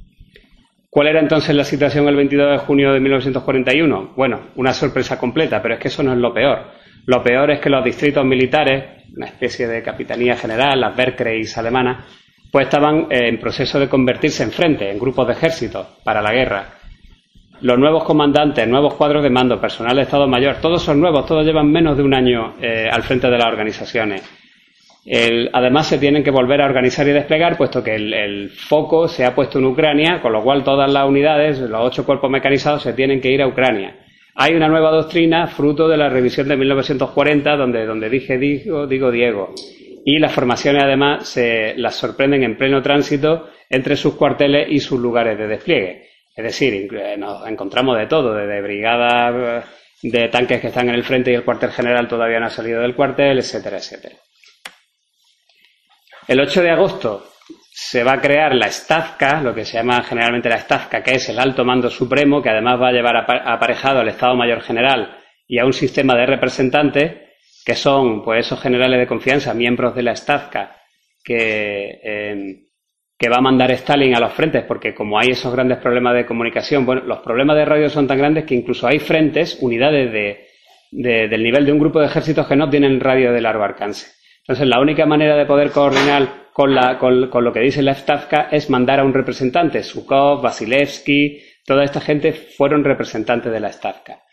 [0.89, 4.13] ¿Cuál era entonces la situación el 22 de junio de 1941?
[4.15, 6.71] Bueno, una sorpresa completa, pero es que eso no es lo peor.
[7.05, 12.05] Lo peor es que los distritos militares, una especie de capitanía general, las Wehrkreis alemanas,
[12.51, 16.76] pues estaban en proceso de convertirse en frente, en grupos de ejércitos para la guerra.
[17.61, 21.45] Los nuevos comandantes, nuevos cuadros de mando, personal de Estado Mayor, todos son nuevos, todos
[21.45, 24.23] llevan menos de un año eh, al frente de las organizaciones
[25.53, 29.33] además, se tienen que volver a organizar y desplegar, puesto que el, foco se ha
[29.33, 33.21] puesto en Ucrania, con lo cual todas las unidades, los ocho cuerpos mecanizados, se tienen
[33.21, 33.95] que ir a Ucrania.
[34.35, 39.09] Hay una nueva doctrina, fruto de la revisión de 1940, donde, donde dije digo, digo
[39.09, 39.53] Diego.
[40.05, 44.99] Y las formaciones, además, se las sorprenden en pleno tránsito entre sus cuarteles y sus
[44.99, 46.06] lugares de despliegue.
[46.37, 49.65] Es decir, nos encontramos de todo, desde brigadas
[50.03, 52.79] de tanques que están en el frente y el cuartel general todavía no ha salido
[52.79, 54.15] del cuartel, etcétera, etcétera.
[56.27, 57.31] El 8 de agosto
[57.71, 61.27] se va a crear la Stavka, lo que se llama generalmente la Stavka, que es
[61.29, 65.57] el alto mando supremo, que además va a llevar aparejado al Estado Mayor General y
[65.57, 67.13] a un sistema de representantes,
[67.65, 70.75] que son pues esos generales de confianza, miembros de la Stavka,
[71.23, 72.66] que, em,
[73.17, 76.25] que va a mandar Stalin a los frentes, porque como hay esos grandes problemas de
[76.25, 81.27] comunicación, bueno, los problemas de radio son tan grandes que incluso hay frentes, unidades de,
[81.27, 84.17] del nivel de un grupo de ejércitos que no tienen radio de largo alcance.
[84.41, 86.73] Entonces, la única manera de poder coordinar con,
[87.43, 89.83] lo que dice la Stavka es mandar a un representante.
[89.83, 94.23] Sukov, Vasilevsky, toda esta gente fueron representantes de la Stavka.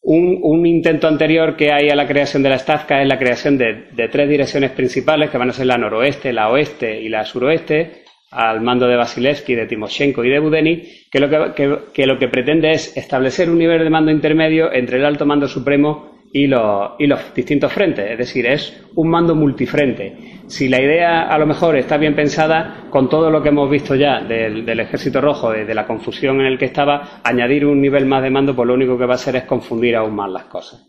[0.00, 4.08] Un, intento anterior que hay a la creación de la Stavka es la creación de,
[4.12, 8.03] tres direcciones principales, que van a ser la noroeste, la oeste y la suroeste,
[8.34, 13.48] al mando de Vasilevsky, de Timoshenko y de Budeni, que lo que pretende es establecer
[13.48, 17.72] un nivel de mando intermedio entre el alto mando supremo y los, y los distintos
[17.72, 18.10] frentes.
[18.10, 20.16] Es decir, es un mando multifrente.
[20.48, 23.94] Si la idea a lo mejor está bien pensada, con todo lo que hemos visto
[23.94, 28.20] ya del, Ejército Rojo, de, la confusión en el que estaba, añadir un nivel más
[28.20, 30.84] de mando, pues lo único que va a hacer es confundir aún más las cosas.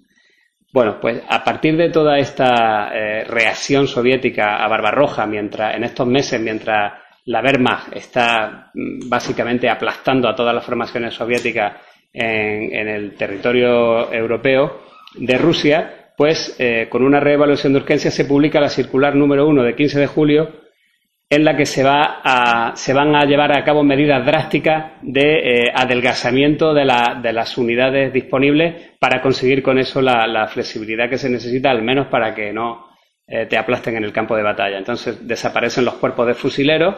[0.73, 6.07] Bueno, pues a partir de toda esta eh, reacción soviética a Barbarroja, mientras en estos
[6.07, 6.91] meses, mientras
[7.25, 11.73] la Wehrmacht está mm, básicamente aplastando a todas las formaciones soviéticas
[12.17, 14.85] en el territorio europeo,
[15.17, 19.63] de Rusia, pues eh, con una reevaluación de urgencia se publica la circular número 1
[19.63, 20.65] de 15 de julio
[21.27, 25.65] en la que se, va a, se van a llevar a cabo medidas drásticas de
[25.65, 31.71] eh, adelgazamiento de, las unidades disponibles para conseguir con eso la, flexibilidad que se necesita,
[31.71, 32.89] al menos para que no
[33.27, 34.77] eh, te aplasten en el campo de batalla.
[34.77, 36.95] Entonces desaparecen los cuerpos de fusileros,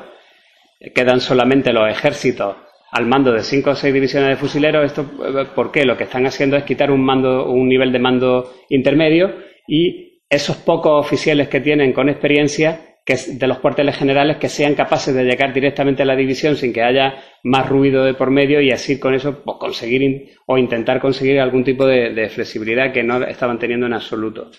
[0.93, 2.55] quedan solamente los ejércitos
[2.91, 4.85] al mando de cinco o seis divisiones de fusileros.
[4.85, 5.05] Esto,
[5.53, 5.85] ¿por qué?
[5.85, 9.35] Lo que están haciendo es quitar un mando, un nivel de mando intermedio
[9.67, 15.15] y esos pocos oficiales que tienen con experiencia de los cuarteles generales que sean capaces
[15.15, 18.71] de llegar directamente a la división sin que haya más ruido de por medio y
[18.71, 23.59] así con eso pues, conseguir o intentar conseguir algún tipo de flexibilidad que no estaban
[23.59, 24.51] teniendo en absoluto.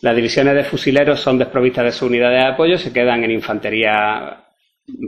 [0.00, 4.44] Las divisiones de fusileros son desprovistas de su unidad de apoyo, se quedan en infantería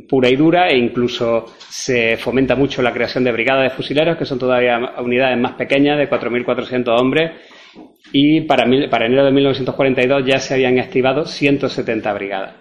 [0.08, 4.24] pura y dura e incluso se fomenta mucho la creación de brigadas de fusileros, que
[4.24, 7.32] son todavía unidades más pequeñas, de 4.400 hombres,
[8.12, 12.54] y para, para enero de 1942 ya se habían activado 170 brigadas.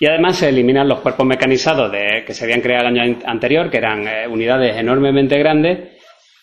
[0.00, 3.70] Y además se eliminan los cuerpos mecanizados de, que se habían creado el año anterior,
[3.70, 5.94] que eran eh, unidades enormemente grandes.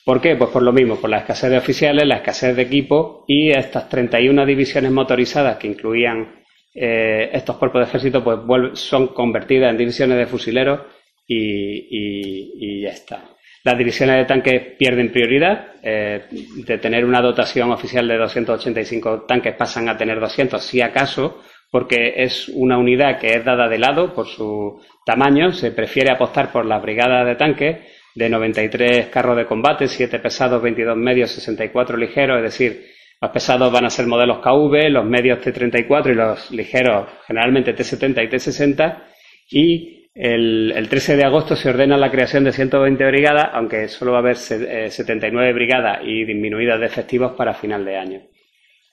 [0.03, 0.35] ¿Por qué?
[0.35, 3.87] Pues por lo mismo, por la escasez de oficiales, la escasez de equipo y estas
[3.87, 6.40] 31 divisiones motorizadas que incluían
[6.73, 10.79] eh, estos cuerpos de ejército pues son convertidas en divisiones de fusileros
[11.27, 13.23] y, ya está.
[13.63, 15.75] Las divisiones de tanques pierden prioridad.
[15.83, 21.41] Eh, de tener una dotación oficial de 285 tanques pasan a tener 200, si acaso,
[21.69, 25.51] porque es una unidad que es dada de lado por su tamaño.
[25.51, 27.77] Se prefiere apostar por las brigadas de tanques
[28.15, 32.85] de 93 carros de combate, 7 pesados, 22 medios, 64 ligeros, es decir,
[33.21, 38.23] los pesados van a ser modelos KV, los medios T34 y los ligeros generalmente T70
[38.23, 39.03] y T60.
[39.51, 44.17] Y el, 13 de agosto se ordena la creación de 120 brigadas, aunque solo va
[44.17, 48.21] a haber 79 eh, brigadas y disminuidas de efectivos para final de año.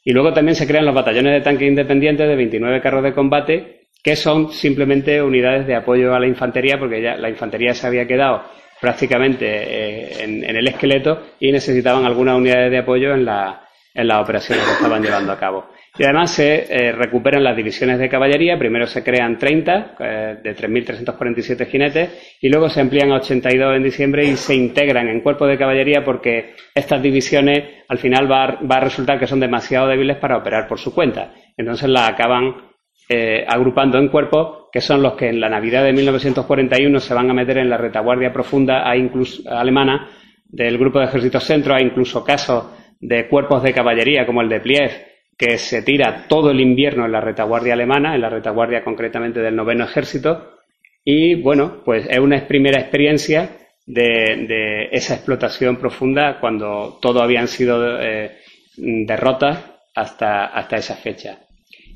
[0.04, 3.88] Y luego también se crean los batallones de tanques independientes de 29 carros de combate,
[4.02, 8.06] que son simplemente unidades de apoyo a la infantería, porque ya la infantería se había
[8.06, 8.42] quedado
[8.80, 13.24] prácticamente eh, en, el esqueleto y necesitaban algunas unidades de apoyo en,
[13.98, 15.66] en las operaciones que estaban llevando a cabo.
[15.98, 18.56] Y además se eh, recuperan las divisiones de caballería.
[18.56, 23.82] Primero se crean 30 eh, de 3.347 jinetes y luego se amplían a 82 en
[23.82, 28.80] diciembre y se integran en cuerpos de caballería porque estas divisiones al final va, a
[28.80, 31.32] resultar que son demasiado débiles para operar por su cuenta.
[31.56, 32.54] Entonces las acaban
[33.08, 37.28] eh, agrupando en cuerpos que son los que en la Navidad de 1941 se van
[37.30, 38.92] a meter en la retaguardia profunda a
[39.58, 40.08] alemana
[40.46, 41.74] del Grupo de Ejércitos Centro.
[41.74, 42.66] Hay incluso casos
[43.00, 44.90] de cuerpos de caballería como el de Pliev
[45.38, 49.54] que se tira todo el invierno en la retaguardia alemana, en la retaguardia concretamente del
[49.54, 50.58] noveno ejército,
[51.04, 53.50] y bueno, pues es una primera experiencia
[53.86, 58.36] de, esa explotación profunda cuando todo habían sido eh,
[58.76, 61.38] derrotas hasta, hasta esa fecha.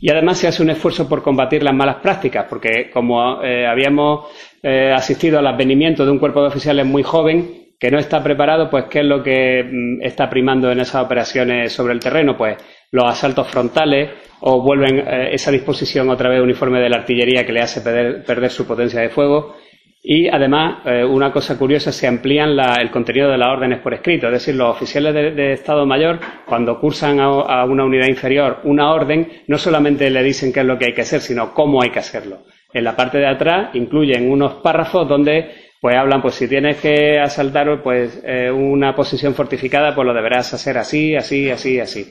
[0.00, 4.26] Y además se hace un esfuerzo por combatir las malas prácticas, porque como eh, habíamos
[4.62, 8.70] eh, asistido al advenimiento de un cuerpo de oficiales muy joven, que no está preparado,
[8.70, 12.36] pues ¿qué es lo que mm, está primando en esas operaciones sobre el terreno?
[12.36, 12.56] Pues
[12.92, 14.08] los asaltos frontales
[14.38, 18.50] o vuelven eh, esa disposición otra vez uniforme de la artillería que le hace perder,
[18.50, 19.56] su potencia de fuego.
[20.00, 24.28] Y además, eh, una cosa curiosa, se amplían el contenido de las órdenes por escrito.
[24.28, 29.42] Es decir, los oficiales de, Estado Mayor, cuando cursan a, una unidad inferior una orden,
[29.48, 31.98] no solamente le dicen qué es lo que hay que hacer, sino cómo hay que
[31.98, 32.44] hacerlo.
[32.72, 37.18] En la parte de atrás incluyen unos párrafos donde pues hablan, pues si tienes que
[37.18, 42.02] asaltar pues eh, una posición fortificada, pues lo deberás hacer así, así, así, así.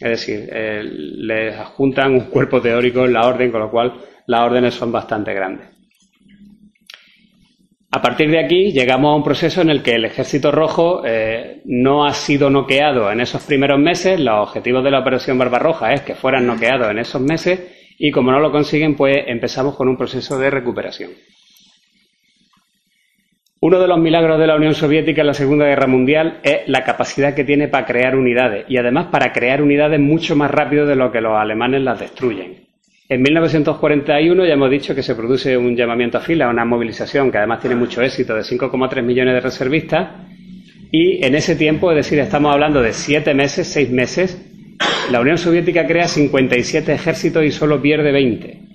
[0.00, 3.94] Es decir, eh, les adjuntan un cuerpo teórico en la orden, con lo cual
[4.26, 5.68] las órdenes son bastante grandes.
[7.92, 11.62] A partir de aquí llegamos a un proceso en el que el Ejército Rojo eh,
[11.66, 14.18] no ha sido noqueado en esos primeros meses.
[14.18, 17.60] Los objetivos de la Operación Barbarroja es que fueran noqueados en esos meses
[17.96, 21.12] y como no lo consiguen, pues empezamos con un proceso de recuperación.
[23.64, 26.84] Uno de los milagros de la Unión Soviética en la Segunda Guerra Mundial es la
[26.84, 30.96] capacidad que tiene para crear unidades y además para crear unidades mucho más rápido de
[30.96, 32.66] lo que los alemanes las destruyen.
[33.08, 37.38] En 1941 ya hemos dicho que se produce un llamamiento a fila, una movilización que
[37.38, 40.10] además tiene mucho éxito de 5,3 millones de reservistas
[40.92, 44.46] y en ese tiempo, es decir, estamos hablando de siete meses, seis meses,
[45.10, 48.73] la Unión Soviética crea 57 ejércitos y solo pierde 20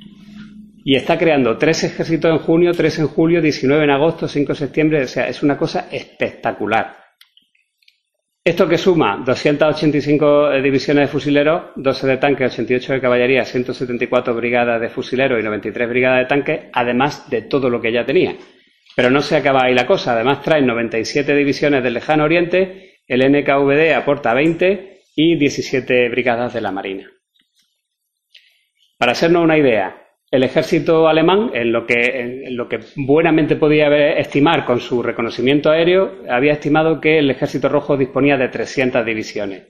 [0.89, 4.55] y está creando tres ejércitos en junio, tres en julio, 19 en agosto, 5 en
[4.55, 5.03] septiembre.
[5.03, 6.97] O sea, es una cosa espectacular.
[8.43, 14.81] Esto que suma 285 divisiones de fusileros, 12 de tanques, 88 de caballería, 174 brigadas
[14.81, 18.35] de fusileros y 93 brigadas de tanques, además de todo lo que ya tenía.
[18.95, 20.13] Pero no se acaba ahí la cosa.
[20.13, 26.61] Además traen 97 divisiones del lejano oriente, el NKVD aporta 20 y 17 brigadas de
[26.61, 27.11] la Marina.
[28.97, 33.87] Para hacernos una idea, el ejército alemán, en lo que, en lo que buenamente podía
[34.13, 39.67] estimar con su reconocimiento aéreo, había estimado que el ejército rojo disponía de 300 divisiones.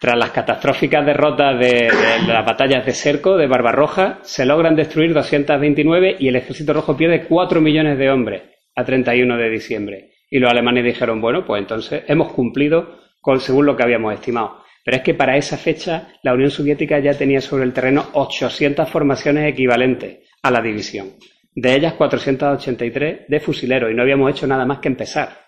[0.00, 1.88] Tras las catastróficas derrotas de,
[2.26, 7.26] las batallas de Cerco, de Barbarroja, se logran destruir 229 y el ejército rojo pierde
[7.26, 8.42] 4 millones de hombres
[8.74, 10.10] a 31 de diciembre.
[10.30, 14.59] Y los alemanes dijeron, bueno, pues entonces hemos cumplido con según lo que habíamos estimado.
[14.84, 18.88] Pero es que para esa fecha la Unión Soviética ya tenía sobre el terreno 800
[18.88, 21.12] formaciones equivalentes a la división.
[21.54, 25.46] De ellas 483 de fusileros y no habíamos hecho nada más que empezar.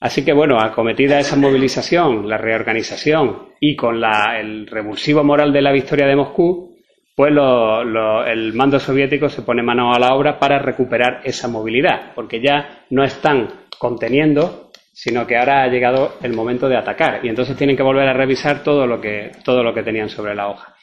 [0.00, 5.72] Así que bueno, acometida esa movilización, la reorganización y con el revulsivo moral de la
[5.72, 6.76] victoria de Moscú,
[7.16, 12.40] pues el mando soviético se pone mano a la obra para recuperar esa movilidad, porque
[12.40, 14.67] ya no están conteniendo
[15.00, 18.12] sino que ahora ha llegado el momento de atacar y entonces tienen que volver a
[18.12, 20.74] revisar todo lo que, todo lo que tenían sobre la hoja.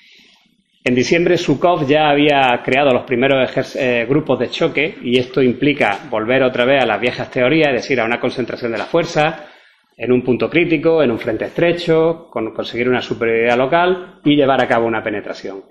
[0.85, 5.99] En diciembre, Sukov ya había creado los primeros eh, grupos de choque y esto implica
[6.09, 9.47] volver otra vez a las viejas teorías, es decir, a una concentración de la fuerza
[9.97, 14.63] en un punto crítico, en un frente estrecho, con conseguir una superioridad local y llevar
[14.63, 15.61] a cabo una penetración.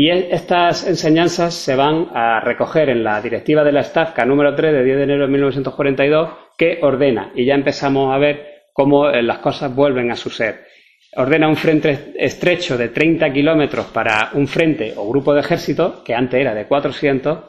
[0.00, 4.72] Y estas enseñanzas se van a recoger en la directiva de la Stavka número 3
[4.72, 9.24] de 10 de enero de 1942 que ordena, y ya empezamos a ver cómo eh,
[9.24, 10.66] las cosas vuelven a su ser.
[11.16, 16.14] Ordena un frente estrecho de 30 kilómetros para un frente o grupo de ejército, que
[16.14, 17.40] antes era de 400,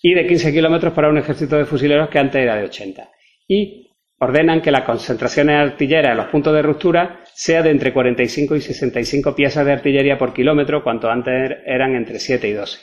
[0.00, 3.10] y de 15 kilómetros para un ejército de fusileros, que antes era de 80.
[3.48, 3.85] Y
[4.18, 8.60] ordenan que las concentraciones artilleras en los puntos de ruptura sea de entre 45 y
[8.60, 12.78] 65 piezas de artillería por kilómetro, cuanto antes eran entre 7 y 12.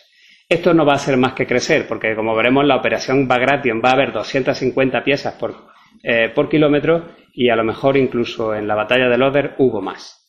[0.48, 3.90] Esto no va a ser más que crecer, porque como veremos, la operación Bagration va
[3.90, 5.56] a haber 250 piezas por,
[6.04, 10.20] eh, por kilómetro y a lo mejor incluso en la batalla de Oder hubo más.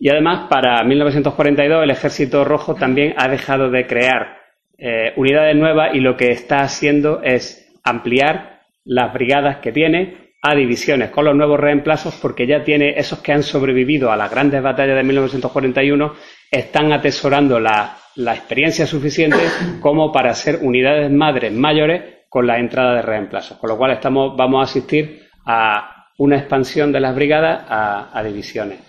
[0.00, 4.38] Y además, para 1942 el Ejército Rojo también ha dejado de crear
[4.78, 8.57] eh, unidades nuevas y lo que está haciendo es ampliar
[8.88, 13.32] las brigadas que tiene a divisiones con los nuevos reemplazos porque ya tiene esos que
[13.32, 16.14] han sobrevivido a las grandes batallas de 1941
[16.50, 19.36] están atesorando la, la experiencia suficiente
[19.80, 23.58] como para ser unidades madres mayores con la entrada de reemplazos.
[23.58, 28.87] Con lo cual estamos, vamos a asistir a una expansión de las brigadas a divisiones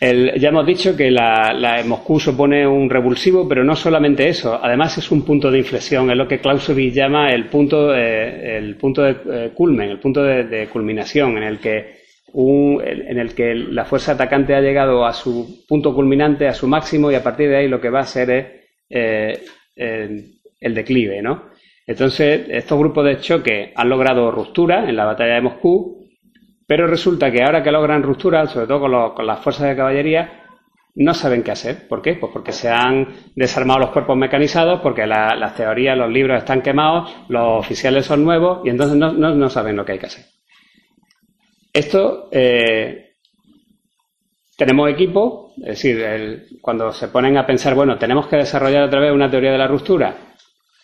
[0.00, 4.58] ya hemos dicho que la, Moscú supone un revulsivo, pero no solamente eso.
[4.62, 8.76] Además es un punto de inflexión, es lo que Clausewitz llama el punto, eh, el
[8.76, 12.00] punto de eh, culmen, el punto de, culminación, en el que
[12.32, 17.10] en el que la fuerza atacante ha llegado a su punto culminante, a su máximo,
[17.10, 18.46] y a partir de ahí lo que va a ser es
[18.88, 20.22] eh,
[20.60, 21.50] el declive, ¿no?
[21.86, 25.99] Entonces, estos grupos de choque han logrado ruptura en la batalla de Moscú,
[26.70, 30.44] pero resulta que ahora que logran ruptura, sobre todo con, las fuerzas de caballería,
[30.94, 31.88] no saben qué hacer.
[31.88, 32.14] ¿Por qué?
[32.14, 37.12] Pues porque se han desarmado los cuerpos mecanizados, porque las teorías, los libros están quemados,
[37.28, 40.24] los oficiales son nuevos y entonces no, saben lo que hay que hacer.
[41.72, 43.14] Esto, eh,
[44.56, 49.10] tenemos equipo, es decir, cuando se ponen a pensar, bueno, tenemos que desarrollar otra vez
[49.10, 50.29] una teoría de la ruptura,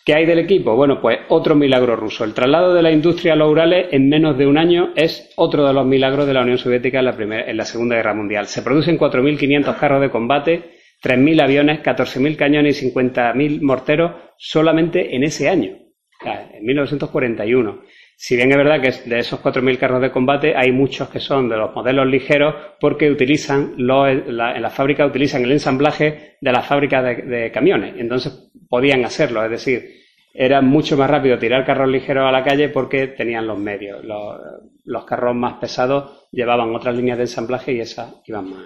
[0.07, 0.73] ¿Qué hay del equipo?
[0.73, 2.23] Bueno, pues otro milagro ruso.
[2.23, 5.67] El traslado de la industria a los Urales en menos de un año es otro
[5.67, 8.47] de los milagros de la Unión Soviética en la, en la Segunda Guerra Mundial.
[8.47, 15.25] Se producen 4.500 carros de combate, 3.000 aviones, 14.000 cañones y 50.000 morteros solamente en
[15.25, 15.75] ese año,
[16.23, 17.81] en 1941.
[18.19, 21.47] Si bien es verdad que de esos 4.000 carros de combate hay muchos que son
[21.47, 27.05] de los modelos ligeros porque utilizan en la fábrica utilizan el ensamblaje de las fábricas
[27.05, 27.93] de, camiones.
[27.97, 29.97] Entonces podían hacerlo, es decir,
[30.33, 34.03] era mucho más rápido tirar carros ligeros a la calle porque tenían los medios.
[34.03, 38.63] Los, carros más pesados llevaban otras líneas de ensamblaje y esas iban más.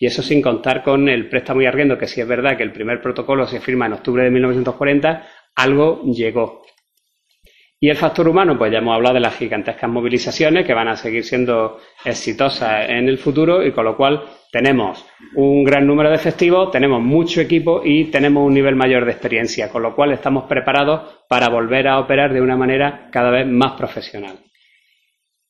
[0.00, 2.72] Y eso sin contar con el préstamo y arriendo, que si es verdad que el
[2.72, 5.24] primer protocolo se firma en octubre de 1940,
[5.54, 6.62] algo llegó.
[7.80, 10.96] Y el factor humano, pues ya hemos hablado de las gigantescas movilizaciones que van a
[10.96, 15.06] seguir siendo exitosas en el futuro y con lo cual tenemos
[15.36, 19.70] un gran número de efectivos, tenemos mucho equipo y tenemos un nivel mayor de experiencia,
[19.70, 23.72] con lo cual estamos preparados para volver a operar de una manera cada vez más
[23.72, 24.47] profesional.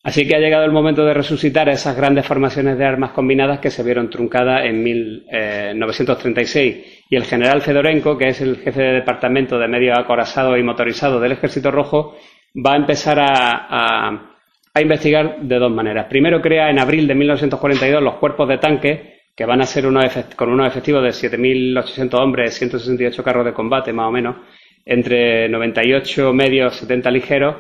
[0.03, 3.71] Así que ha llegado el momento de resucitar esas grandes formaciones de armas combinadas que
[3.71, 6.75] se vieron truncadas en 1936.
[6.75, 10.63] Eh, y el general Fedorenko, que es el jefe de departamento de medio acorazado y
[10.63, 12.17] motorizado del Ejército Rojo,
[12.55, 14.35] va a empezar a
[14.79, 16.07] a investigar de dos maneras.
[16.07, 19.85] Primero crea en abril de 1942 los cuerpos de tanque, que van a ser
[20.37, 24.37] con unos efectivos de 7.800 hombres, 168 carros de combate más o menos,
[24.85, 27.57] entre 98 medios, 70 ligeros,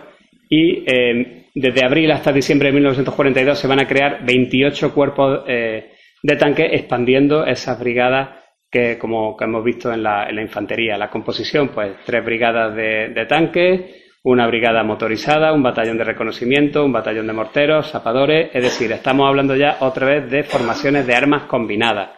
[0.48, 5.92] y eh, desde abril hasta diciembre de 1942 se van a crear 28 cuerpos eh,
[6.22, 8.30] de tanque expandiendo esas brigadas
[8.70, 10.96] que, como hemos visto en la, infantería.
[10.98, 13.80] La composición, pues tres brigadas de, de tanques,
[14.24, 19.26] una brigada motorizada, un batallón de reconocimiento, un batallón de morteros, zapadores, es decir, estamos
[19.26, 22.17] hablando ya otra vez de formaciones de armas combinadas.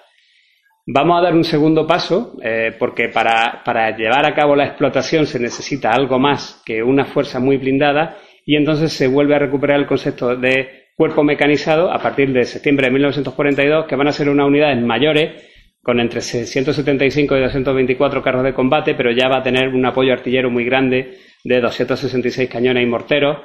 [0.87, 5.27] Vamos a dar un segundo paso, eh, porque para, para llevar a cabo la explotación
[5.27, 8.17] se necesita algo más que una fuerza muy blindada,
[8.47, 12.87] y entonces se vuelve a recuperar el concepto de cuerpo mecanizado a partir de septiembre
[12.87, 15.51] de 1942, que van a ser unas unidades mayores,
[15.83, 20.13] con entre 175 y 224 carros de combate, pero ya va a tener un apoyo
[20.13, 23.39] artillero muy grande de 266 cañones y morteros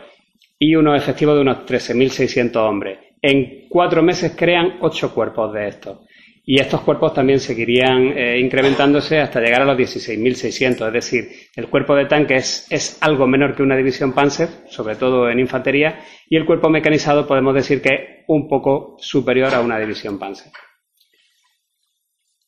[0.59, 2.99] y unos efectivos de unos 13.600 hombres.
[3.21, 5.99] En cuatro meses crean ocho cuerpos de estos.
[6.47, 10.87] Y estos cuerpos también seguirían eh, incrementándose hasta llegar a los 16.600.
[10.87, 15.27] Es decir, el cuerpo de tanque es, algo menor que una división Panzer, sobre todo
[15.27, 19.79] en infantería, y el cuerpo mecanizado podemos decir que es un poco superior a una
[19.79, 20.51] división Panzer.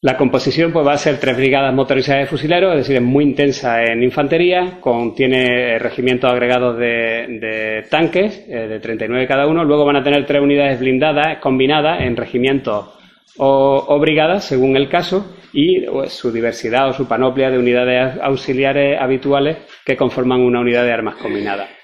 [0.02, 3.24] La composición pues, va a ser tres brigadas motorizadas de fusileros, es decir, es muy
[3.24, 9.64] intensa en infantería, contiene regimientos agregados de, tanques, eh, de 39 cada uno.
[9.64, 12.97] Luego van a tener tres unidades blindadas combinadas en regimientos
[13.38, 19.00] o, brigadas, según el caso, y pues, su diversidad o su panoplia de unidades auxiliares
[19.00, 21.78] habituales que conforman una unidad de armas combinadas.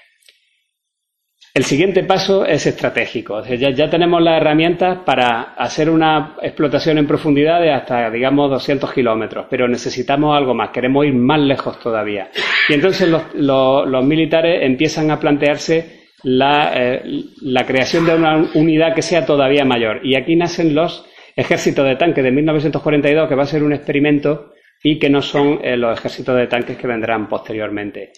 [1.56, 3.40] El siguiente paso es estratégico.
[3.44, 9.46] ya, tenemos las herramientas para hacer una explotación en profundidad de hasta, digamos, 200 kilómetros,
[9.48, 12.28] pero necesitamos algo más, queremos ir más lejos todavía.
[12.68, 17.02] Y entonces los, militares empiezan a plantearse la, eh,
[17.42, 20.00] la, creación de una unidad que sea todavía mayor.
[20.02, 24.52] Y aquí nacen los ejércitos de tanque de 1942, que va a ser un experimento
[24.82, 28.12] y que no son eh, los ejércitos de tanques que vendrán posteriormente.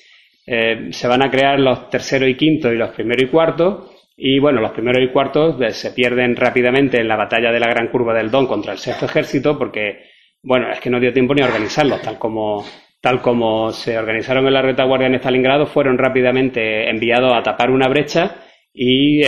[0.46, 4.38] Eh, se van a crear los tercero y quinto y los primero y cuarto, y
[4.38, 7.88] bueno, los primeros y cuartos eh, se pierden rápidamente en la batalla de la Gran
[7.88, 10.04] Curva del Don contra el sexto ejército, porque,
[10.42, 12.64] bueno, es que no dio tiempo ni a organizarlos, tal como,
[13.00, 17.88] tal como se organizaron en la retaguardia en Stalingrado, fueron rápidamente enviados a tapar una
[17.88, 18.36] brecha
[18.72, 19.22] y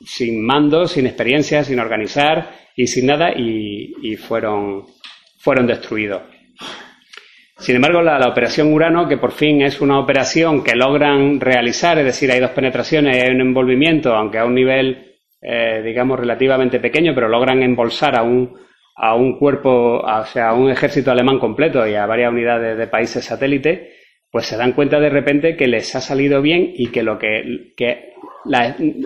[0.00, 4.84] sin mando, sin experiencia, sin organizar y sin nada, y, fueron,
[5.38, 6.22] fueron destruidos.
[7.58, 12.04] Sin embargo, la, operación Urano, que por fin es una operación que logran realizar, es
[12.04, 16.78] decir, hay dos penetraciones y hay un envolvimiento, aunque a un nivel, eh, digamos, relativamente
[16.78, 18.56] pequeño, pero logran embolsar a un,
[18.94, 22.86] a un cuerpo, o sea, a un ejército alemán completo y a varias unidades de
[22.86, 23.92] países satélites,
[24.30, 28.12] pues se dan cuenta de repente que les ha salido bien y que lo que,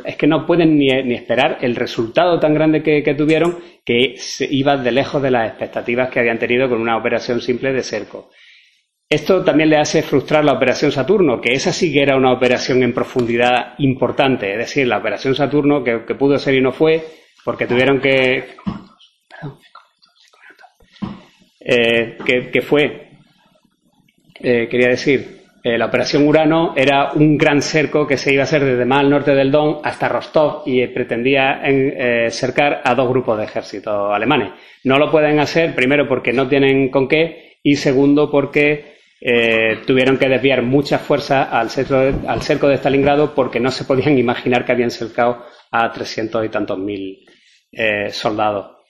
[0.04, 4.76] es que no pueden ni, esperar el resultado tan grande que, tuvieron que se iba
[4.76, 8.30] de lejos de las expectativas que habían tenido con una operación simple de cerco.
[9.08, 12.82] Esto también le hace frustrar la operación Saturno, que esa sí que era una operación
[12.82, 17.04] en profundidad importante, es decir, la operación Saturno que, pudo ser y no fue,
[17.44, 18.44] porque tuvieron que...
[21.64, 22.18] Eh,
[22.52, 23.10] que, fue,
[24.40, 28.44] eh, quería decir, eh, la operación Urano era un gran cerco que se iba a
[28.44, 33.08] hacer desde más al norte del Don hasta Rostov y pretendía eh, cercar a dos
[33.08, 34.50] grupos de ejércitos alemanes.
[34.82, 40.18] No lo pueden hacer, primero porque no tienen con qué y segundo porque eh, tuvieron
[40.18, 41.68] que desviar muchas fuerzas al
[42.26, 46.48] al cerco de Stalingrado porque no se podían imaginar que habían cercado a trescientos y
[46.48, 47.24] tantos mil
[48.10, 48.81] soldados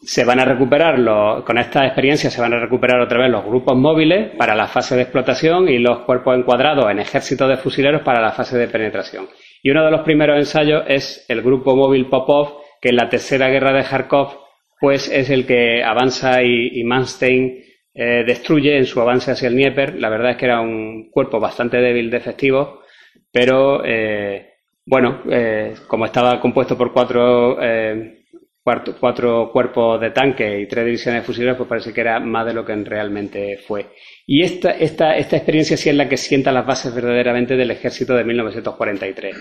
[0.00, 3.44] se van a recuperar, los, con esta experiencia se van a recuperar otra vez los
[3.44, 8.02] grupos móviles para la fase de explotación y los cuerpos encuadrados en ejércitos de fusileros
[8.02, 9.28] para la fase de penetración.
[9.62, 13.48] Y uno de los primeros ensayos es el grupo móvil Popov, que en la tercera
[13.48, 14.38] guerra de Kharkov,
[14.80, 19.96] pues es el que avanza y, Manstein eh, destruye en su avance hacia el Dnieper.
[19.96, 22.82] La verdad es que era un cuerpo bastante débil de efectivo,
[23.32, 24.52] pero eh,
[24.86, 27.58] bueno, eh, como estaba compuesto por cuatro
[28.98, 32.54] cuatro, cuerpos de tanque y tres divisiones de fusileros, pues parece que era más de
[32.54, 33.86] lo que realmente fue.
[34.26, 38.14] Y esta, esta, esta experiencia sí es la que sienta las bases verdaderamente del ejército
[38.14, 39.36] de 1943.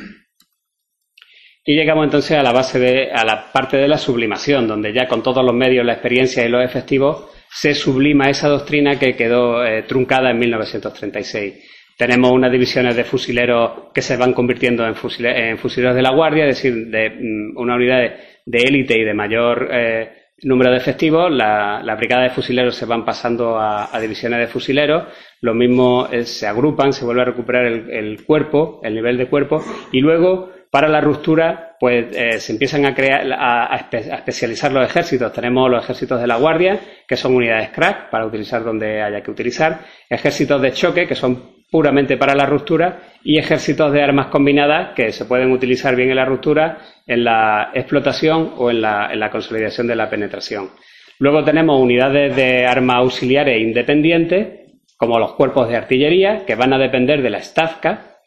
[1.69, 5.05] Y llegamos entonces a la base de, a la parte de la sublimación, donde ya
[5.05, 9.65] con todos los medios, la experiencia y los efectivos, se sublima esa doctrina que quedó
[9.65, 11.55] eh, truncada en 1936.
[11.97, 16.55] Tenemos unas divisiones de fusileros que se van convirtiendo en, fusileros de la Guardia, es
[16.55, 18.13] decir, de mm, una unidad
[18.51, 20.11] élite y de mayor eh,
[20.43, 25.05] número de efectivos, la, brigada de fusileros se van pasando a, divisiones de fusileros,
[25.41, 29.99] lo mismo se agrupan, se vuelve a recuperar el, cuerpo, el nivel de cuerpo, y
[29.99, 35.31] luego para la ruptura, pues eh, se empiezan a crear, a, especializar los ejércitos.
[35.31, 39.31] Tenemos los ejércitos de la guardia, que son unidades crack para utilizar donde haya que
[39.31, 39.79] utilizar,
[40.09, 45.11] ejércitos de choque, que son puramente para la ruptura, y ejércitos de armas combinadas que
[45.11, 49.29] se pueden utilizar bien en la ruptura, en la explotación o en la, en la
[49.29, 50.69] consolidación de la penetración.
[51.19, 56.77] Luego tenemos unidades de armas auxiliares independientes, como los cuerpos de artillería, que van a
[56.77, 58.17] depender de la Stavka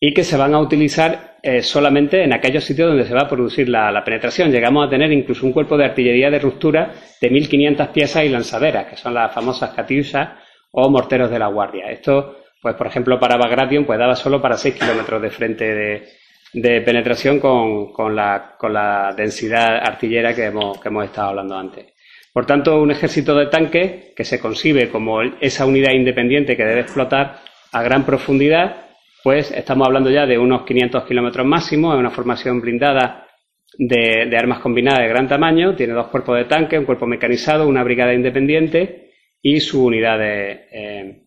[0.00, 3.28] y que se van a utilizar eh, solamente en aquellos sitios donde se va a
[3.28, 4.50] producir la, penetración.
[4.50, 8.86] Llegamos a tener incluso un cuerpo de artillería de ruptura de 1.500 piezas y lanzaderas,
[8.86, 10.38] que son las famosas Katyusha
[10.72, 11.90] o morteros de la Guardia.
[11.90, 15.64] Esto pues por ejemplo para Bagration pues daba solo para 6 kilómetros de frente
[16.52, 21.86] de, penetración con, la, con, la, densidad artillera que hemos, que hemos estado hablando antes.
[22.32, 26.82] Por tanto, un ejército de tanques que se concibe como esa unidad independiente que debe
[26.82, 27.40] explotar
[27.72, 28.86] a gran profundidad,
[29.22, 33.26] pues estamos hablando ya de unos 500 kilómetros máximo, es una formación blindada
[33.76, 37.82] de, armas combinadas de gran tamaño, tiene dos cuerpos de tanque, un cuerpo mecanizado, una
[37.82, 39.10] brigada independiente
[39.42, 41.22] y su unidad de, eh,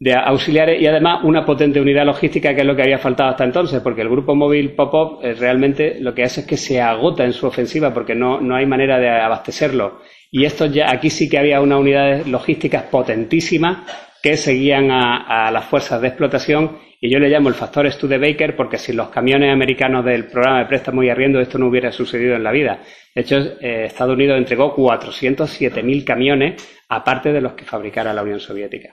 [0.00, 3.44] de auxiliares y además una potente unidad logística que es lo que había faltado hasta
[3.44, 7.24] entonces, porque el grupo móvil Pop-Up eh, realmente lo que hace es que se agota
[7.24, 10.00] en su ofensiva porque no, no hay manera de abastecerlo.
[10.30, 13.78] Y esto ya, aquí sí que había unas unidades logísticas potentísimas
[14.22, 18.76] que seguían a, las fuerzas de explotación y yo le llamo el factor Studebaker porque
[18.76, 22.42] sin los camiones americanos del programa de préstamo y arriendo esto no hubiera sucedido en
[22.42, 22.82] la vida.
[23.14, 28.40] De hecho, eh, Estados Unidos entregó 407.000 camiones aparte de los que fabricara la Unión
[28.40, 28.92] Soviética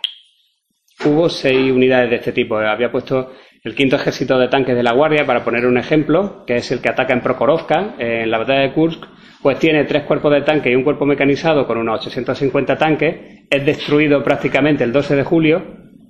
[1.04, 2.58] hubo seis unidades de este tipo.
[2.58, 3.32] Había puesto
[3.64, 6.82] el quinto ejército de tanques de la Guardia, para poner un ejemplo, que es el
[6.82, 9.04] que ataca en Prokhorovka, en la batalla de Kursk,
[9.42, 13.66] pues tiene tres cuerpos de tanque y un cuerpo mecanizado con unos 850 tanques, es
[13.66, 15.64] destruido prácticamente el 12 de julio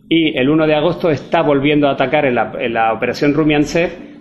[0.10, 4.15] y el 1 de agosto está volviendo a atacar en la, operación Rumiantsev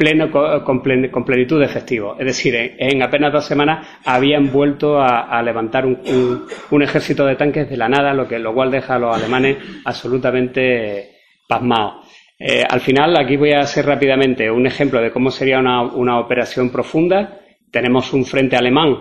[0.00, 0.30] pleno,
[0.64, 2.18] con, plenitud de efectivos.
[2.18, 7.76] Es decir, en, apenas dos semanas habían vuelto a, levantar un, ejército de tanques de
[7.76, 12.06] la nada, lo, que, lo cual deja a los alemanes absolutamente pasmados.
[12.38, 16.70] Eh, al final, aquí voy a hacer rápidamente un ejemplo de cómo sería una, operación
[16.70, 17.38] profunda.
[17.70, 18.96] Tenemos un frente alemán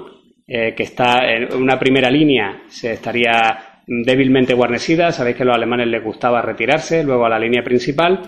[0.45, 5.13] eh, que está en una primera línea, se estaría débilmente guarnecida.
[5.13, 8.19] Sabéis que a los alemanes les gustaba retirarse, luego a la línea principal.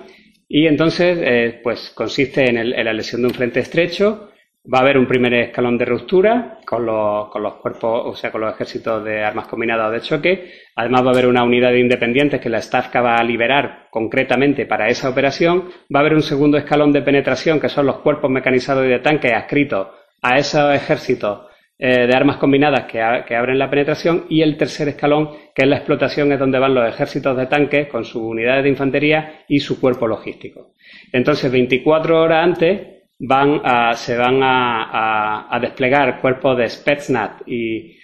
[0.53, 4.31] Y entonces, eh, pues consiste en, la lesión de un frente estrecho.
[4.61, 8.33] Va a haber un primer escalón de ruptura con los, con los cuerpos, o sea,
[8.33, 10.51] con los ejércitos de armas combinadas o de choque.
[10.75, 14.65] Además, va a haber una unidad de independientes que la Stafka va a liberar concretamente
[14.65, 15.69] para esa operación.
[15.93, 18.99] Va a haber un segundo escalón de penetración, que son los cuerpos mecanizados y de
[18.99, 19.87] tanque adscritos
[20.21, 21.45] a esos ejércitos
[21.83, 25.77] eh, de armas combinadas que, abren la penetración y el tercer escalón, que es la
[25.77, 29.81] explotación, es donde van los ejércitos de tanques con sus unidades de infantería y su
[29.81, 30.73] cuerpo logístico.
[31.11, 32.81] Entonces, 24 horas antes
[33.17, 33.61] van
[33.95, 37.97] se van a, desplegar cuerpos de Spetsnaz y,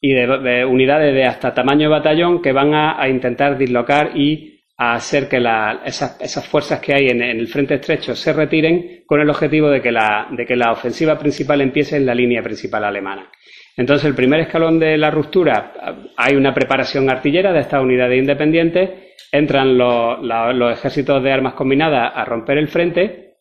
[0.00, 5.42] de, unidades de hasta tamaño batallón que van a intentar dislocar y a hacer que
[5.84, 9.90] esas, fuerzas que hay en, el frente estrecho se retiren con el objetivo de que,
[9.90, 13.30] la, de que la ofensiva principal empiece en la línea principal alemana.
[13.76, 15.72] Entonces, el primer escalón de la ruptura,
[16.16, 18.90] hay una preparación artillera de estas unidades independientes,
[19.32, 23.34] entran los, ejércitos de armas combinadas a romper el frente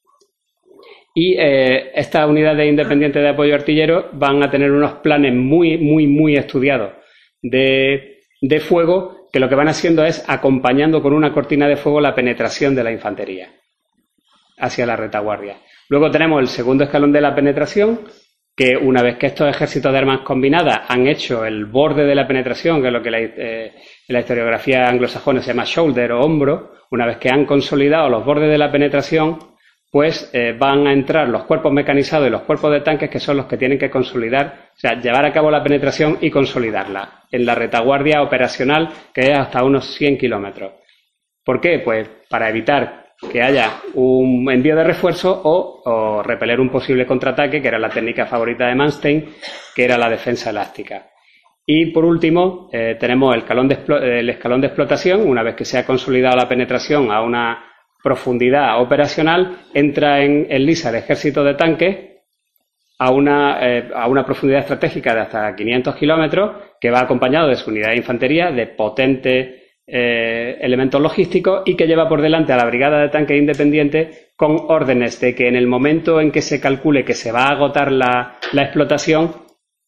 [1.13, 6.07] y eh, estas unidades independientes de apoyo artillero van a tener unos planes muy, muy,
[6.07, 6.93] muy estudiados
[7.41, 11.99] de, de fuego que lo que van haciendo es acompañando con una cortina de fuego
[11.99, 13.49] la penetración de la infantería
[14.59, 15.57] hacia la retaguardia.
[15.89, 17.99] Luego tenemos el segundo escalón de la penetración,
[18.55, 22.25] que una vez que estos ejércitos de armas combinadas han hecho el borde de la
[22.25, 23.73] penetración, que es lo que eh,
[24.07, 28.23] en la historiografía anglosajona se llama shoulder o hombro, una vez que han consolidado los
[28.23, 29.37] bordes de la penetración,
[29.95, 33.37] pues eh, van a entrar los cuerpos mecanizados y los cuerpos de tanques que son
[33.37, 37.45] los que tienen que consolidar, o sea, llevar a cabo la penetración y consolidarla en
[37.45, 40.73] la retaguardia operacional que es hasta unos 100 kilómetros.
[41.45, 41.79] ¿Por qué?
[41.79, 47.67] Pues para evitar que haya un envío de refuerzo o, repeler un posible contraataque, que
[47.69, 49.29] era la técnica favorita de Manstein,
[49.73, 51.07] que era la defensa elástica.
[51.65, 53.43] Y por último, eh, tenemos el,
[54.03, 57.74] el escalón de explotación, una vez que se ha consolidado la penetración a una
[58.05, 61.97] profundidad operacional, entra en, lisa el ejército de tanques
[62.99, 67.55] a una, eh, a una profundidad estratégica de hasta 500 kilómetros, que va acompañado de
[67.55, 69.55] su unidad de infantería, de potentes
[69.87, 74.55] eh, elementos logísticos y que lleva por delante a la brigada de tanques independientes con
[74.67, 77.91] órdenes de que en el momento en que se calcule que se va a agotar
[77.91, 79.31] la, la explotación,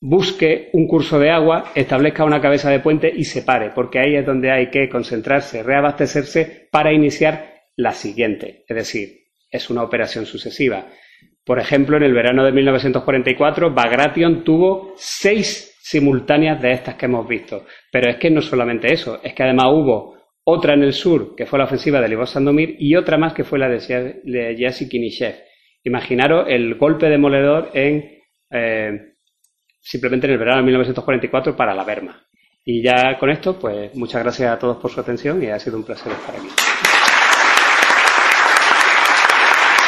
[0.01, 4.15] busque un curso de agua, establezca una cabeza de puente y se pare, porque ahí
[4.15, 9.09] es donde hay que concentrarse, reabastecerse para iniciar la siguiente, es decir,
[9.49, 10.87] es una operación sucesiva.
[11.45, 17.25] Por ejemplo, en el verano de 1944, Bagration tuvo seis simultáneas de estas que hemos
[17.25, 17.65] visto.
[17.89, 21.45] Pero es que no solamente eso, es que además hubo otra en el sur, que
[21.45, 25.35] fue la ofensiva de Livos Sandomir, y otra más que fue la de Yassi Kinishev.
[25.83, 28.17] Imaginaros el golpe demoledor en
[28.51, 29.15] eh,
[29.79, 32.21] simplemente en el verano de 1944 para la Berma.
[32.65, 35.77] Y ya con esto, pues muchas gracias a todos por su atención y ha sido
[35.77, 36.47] un placer estar aquí.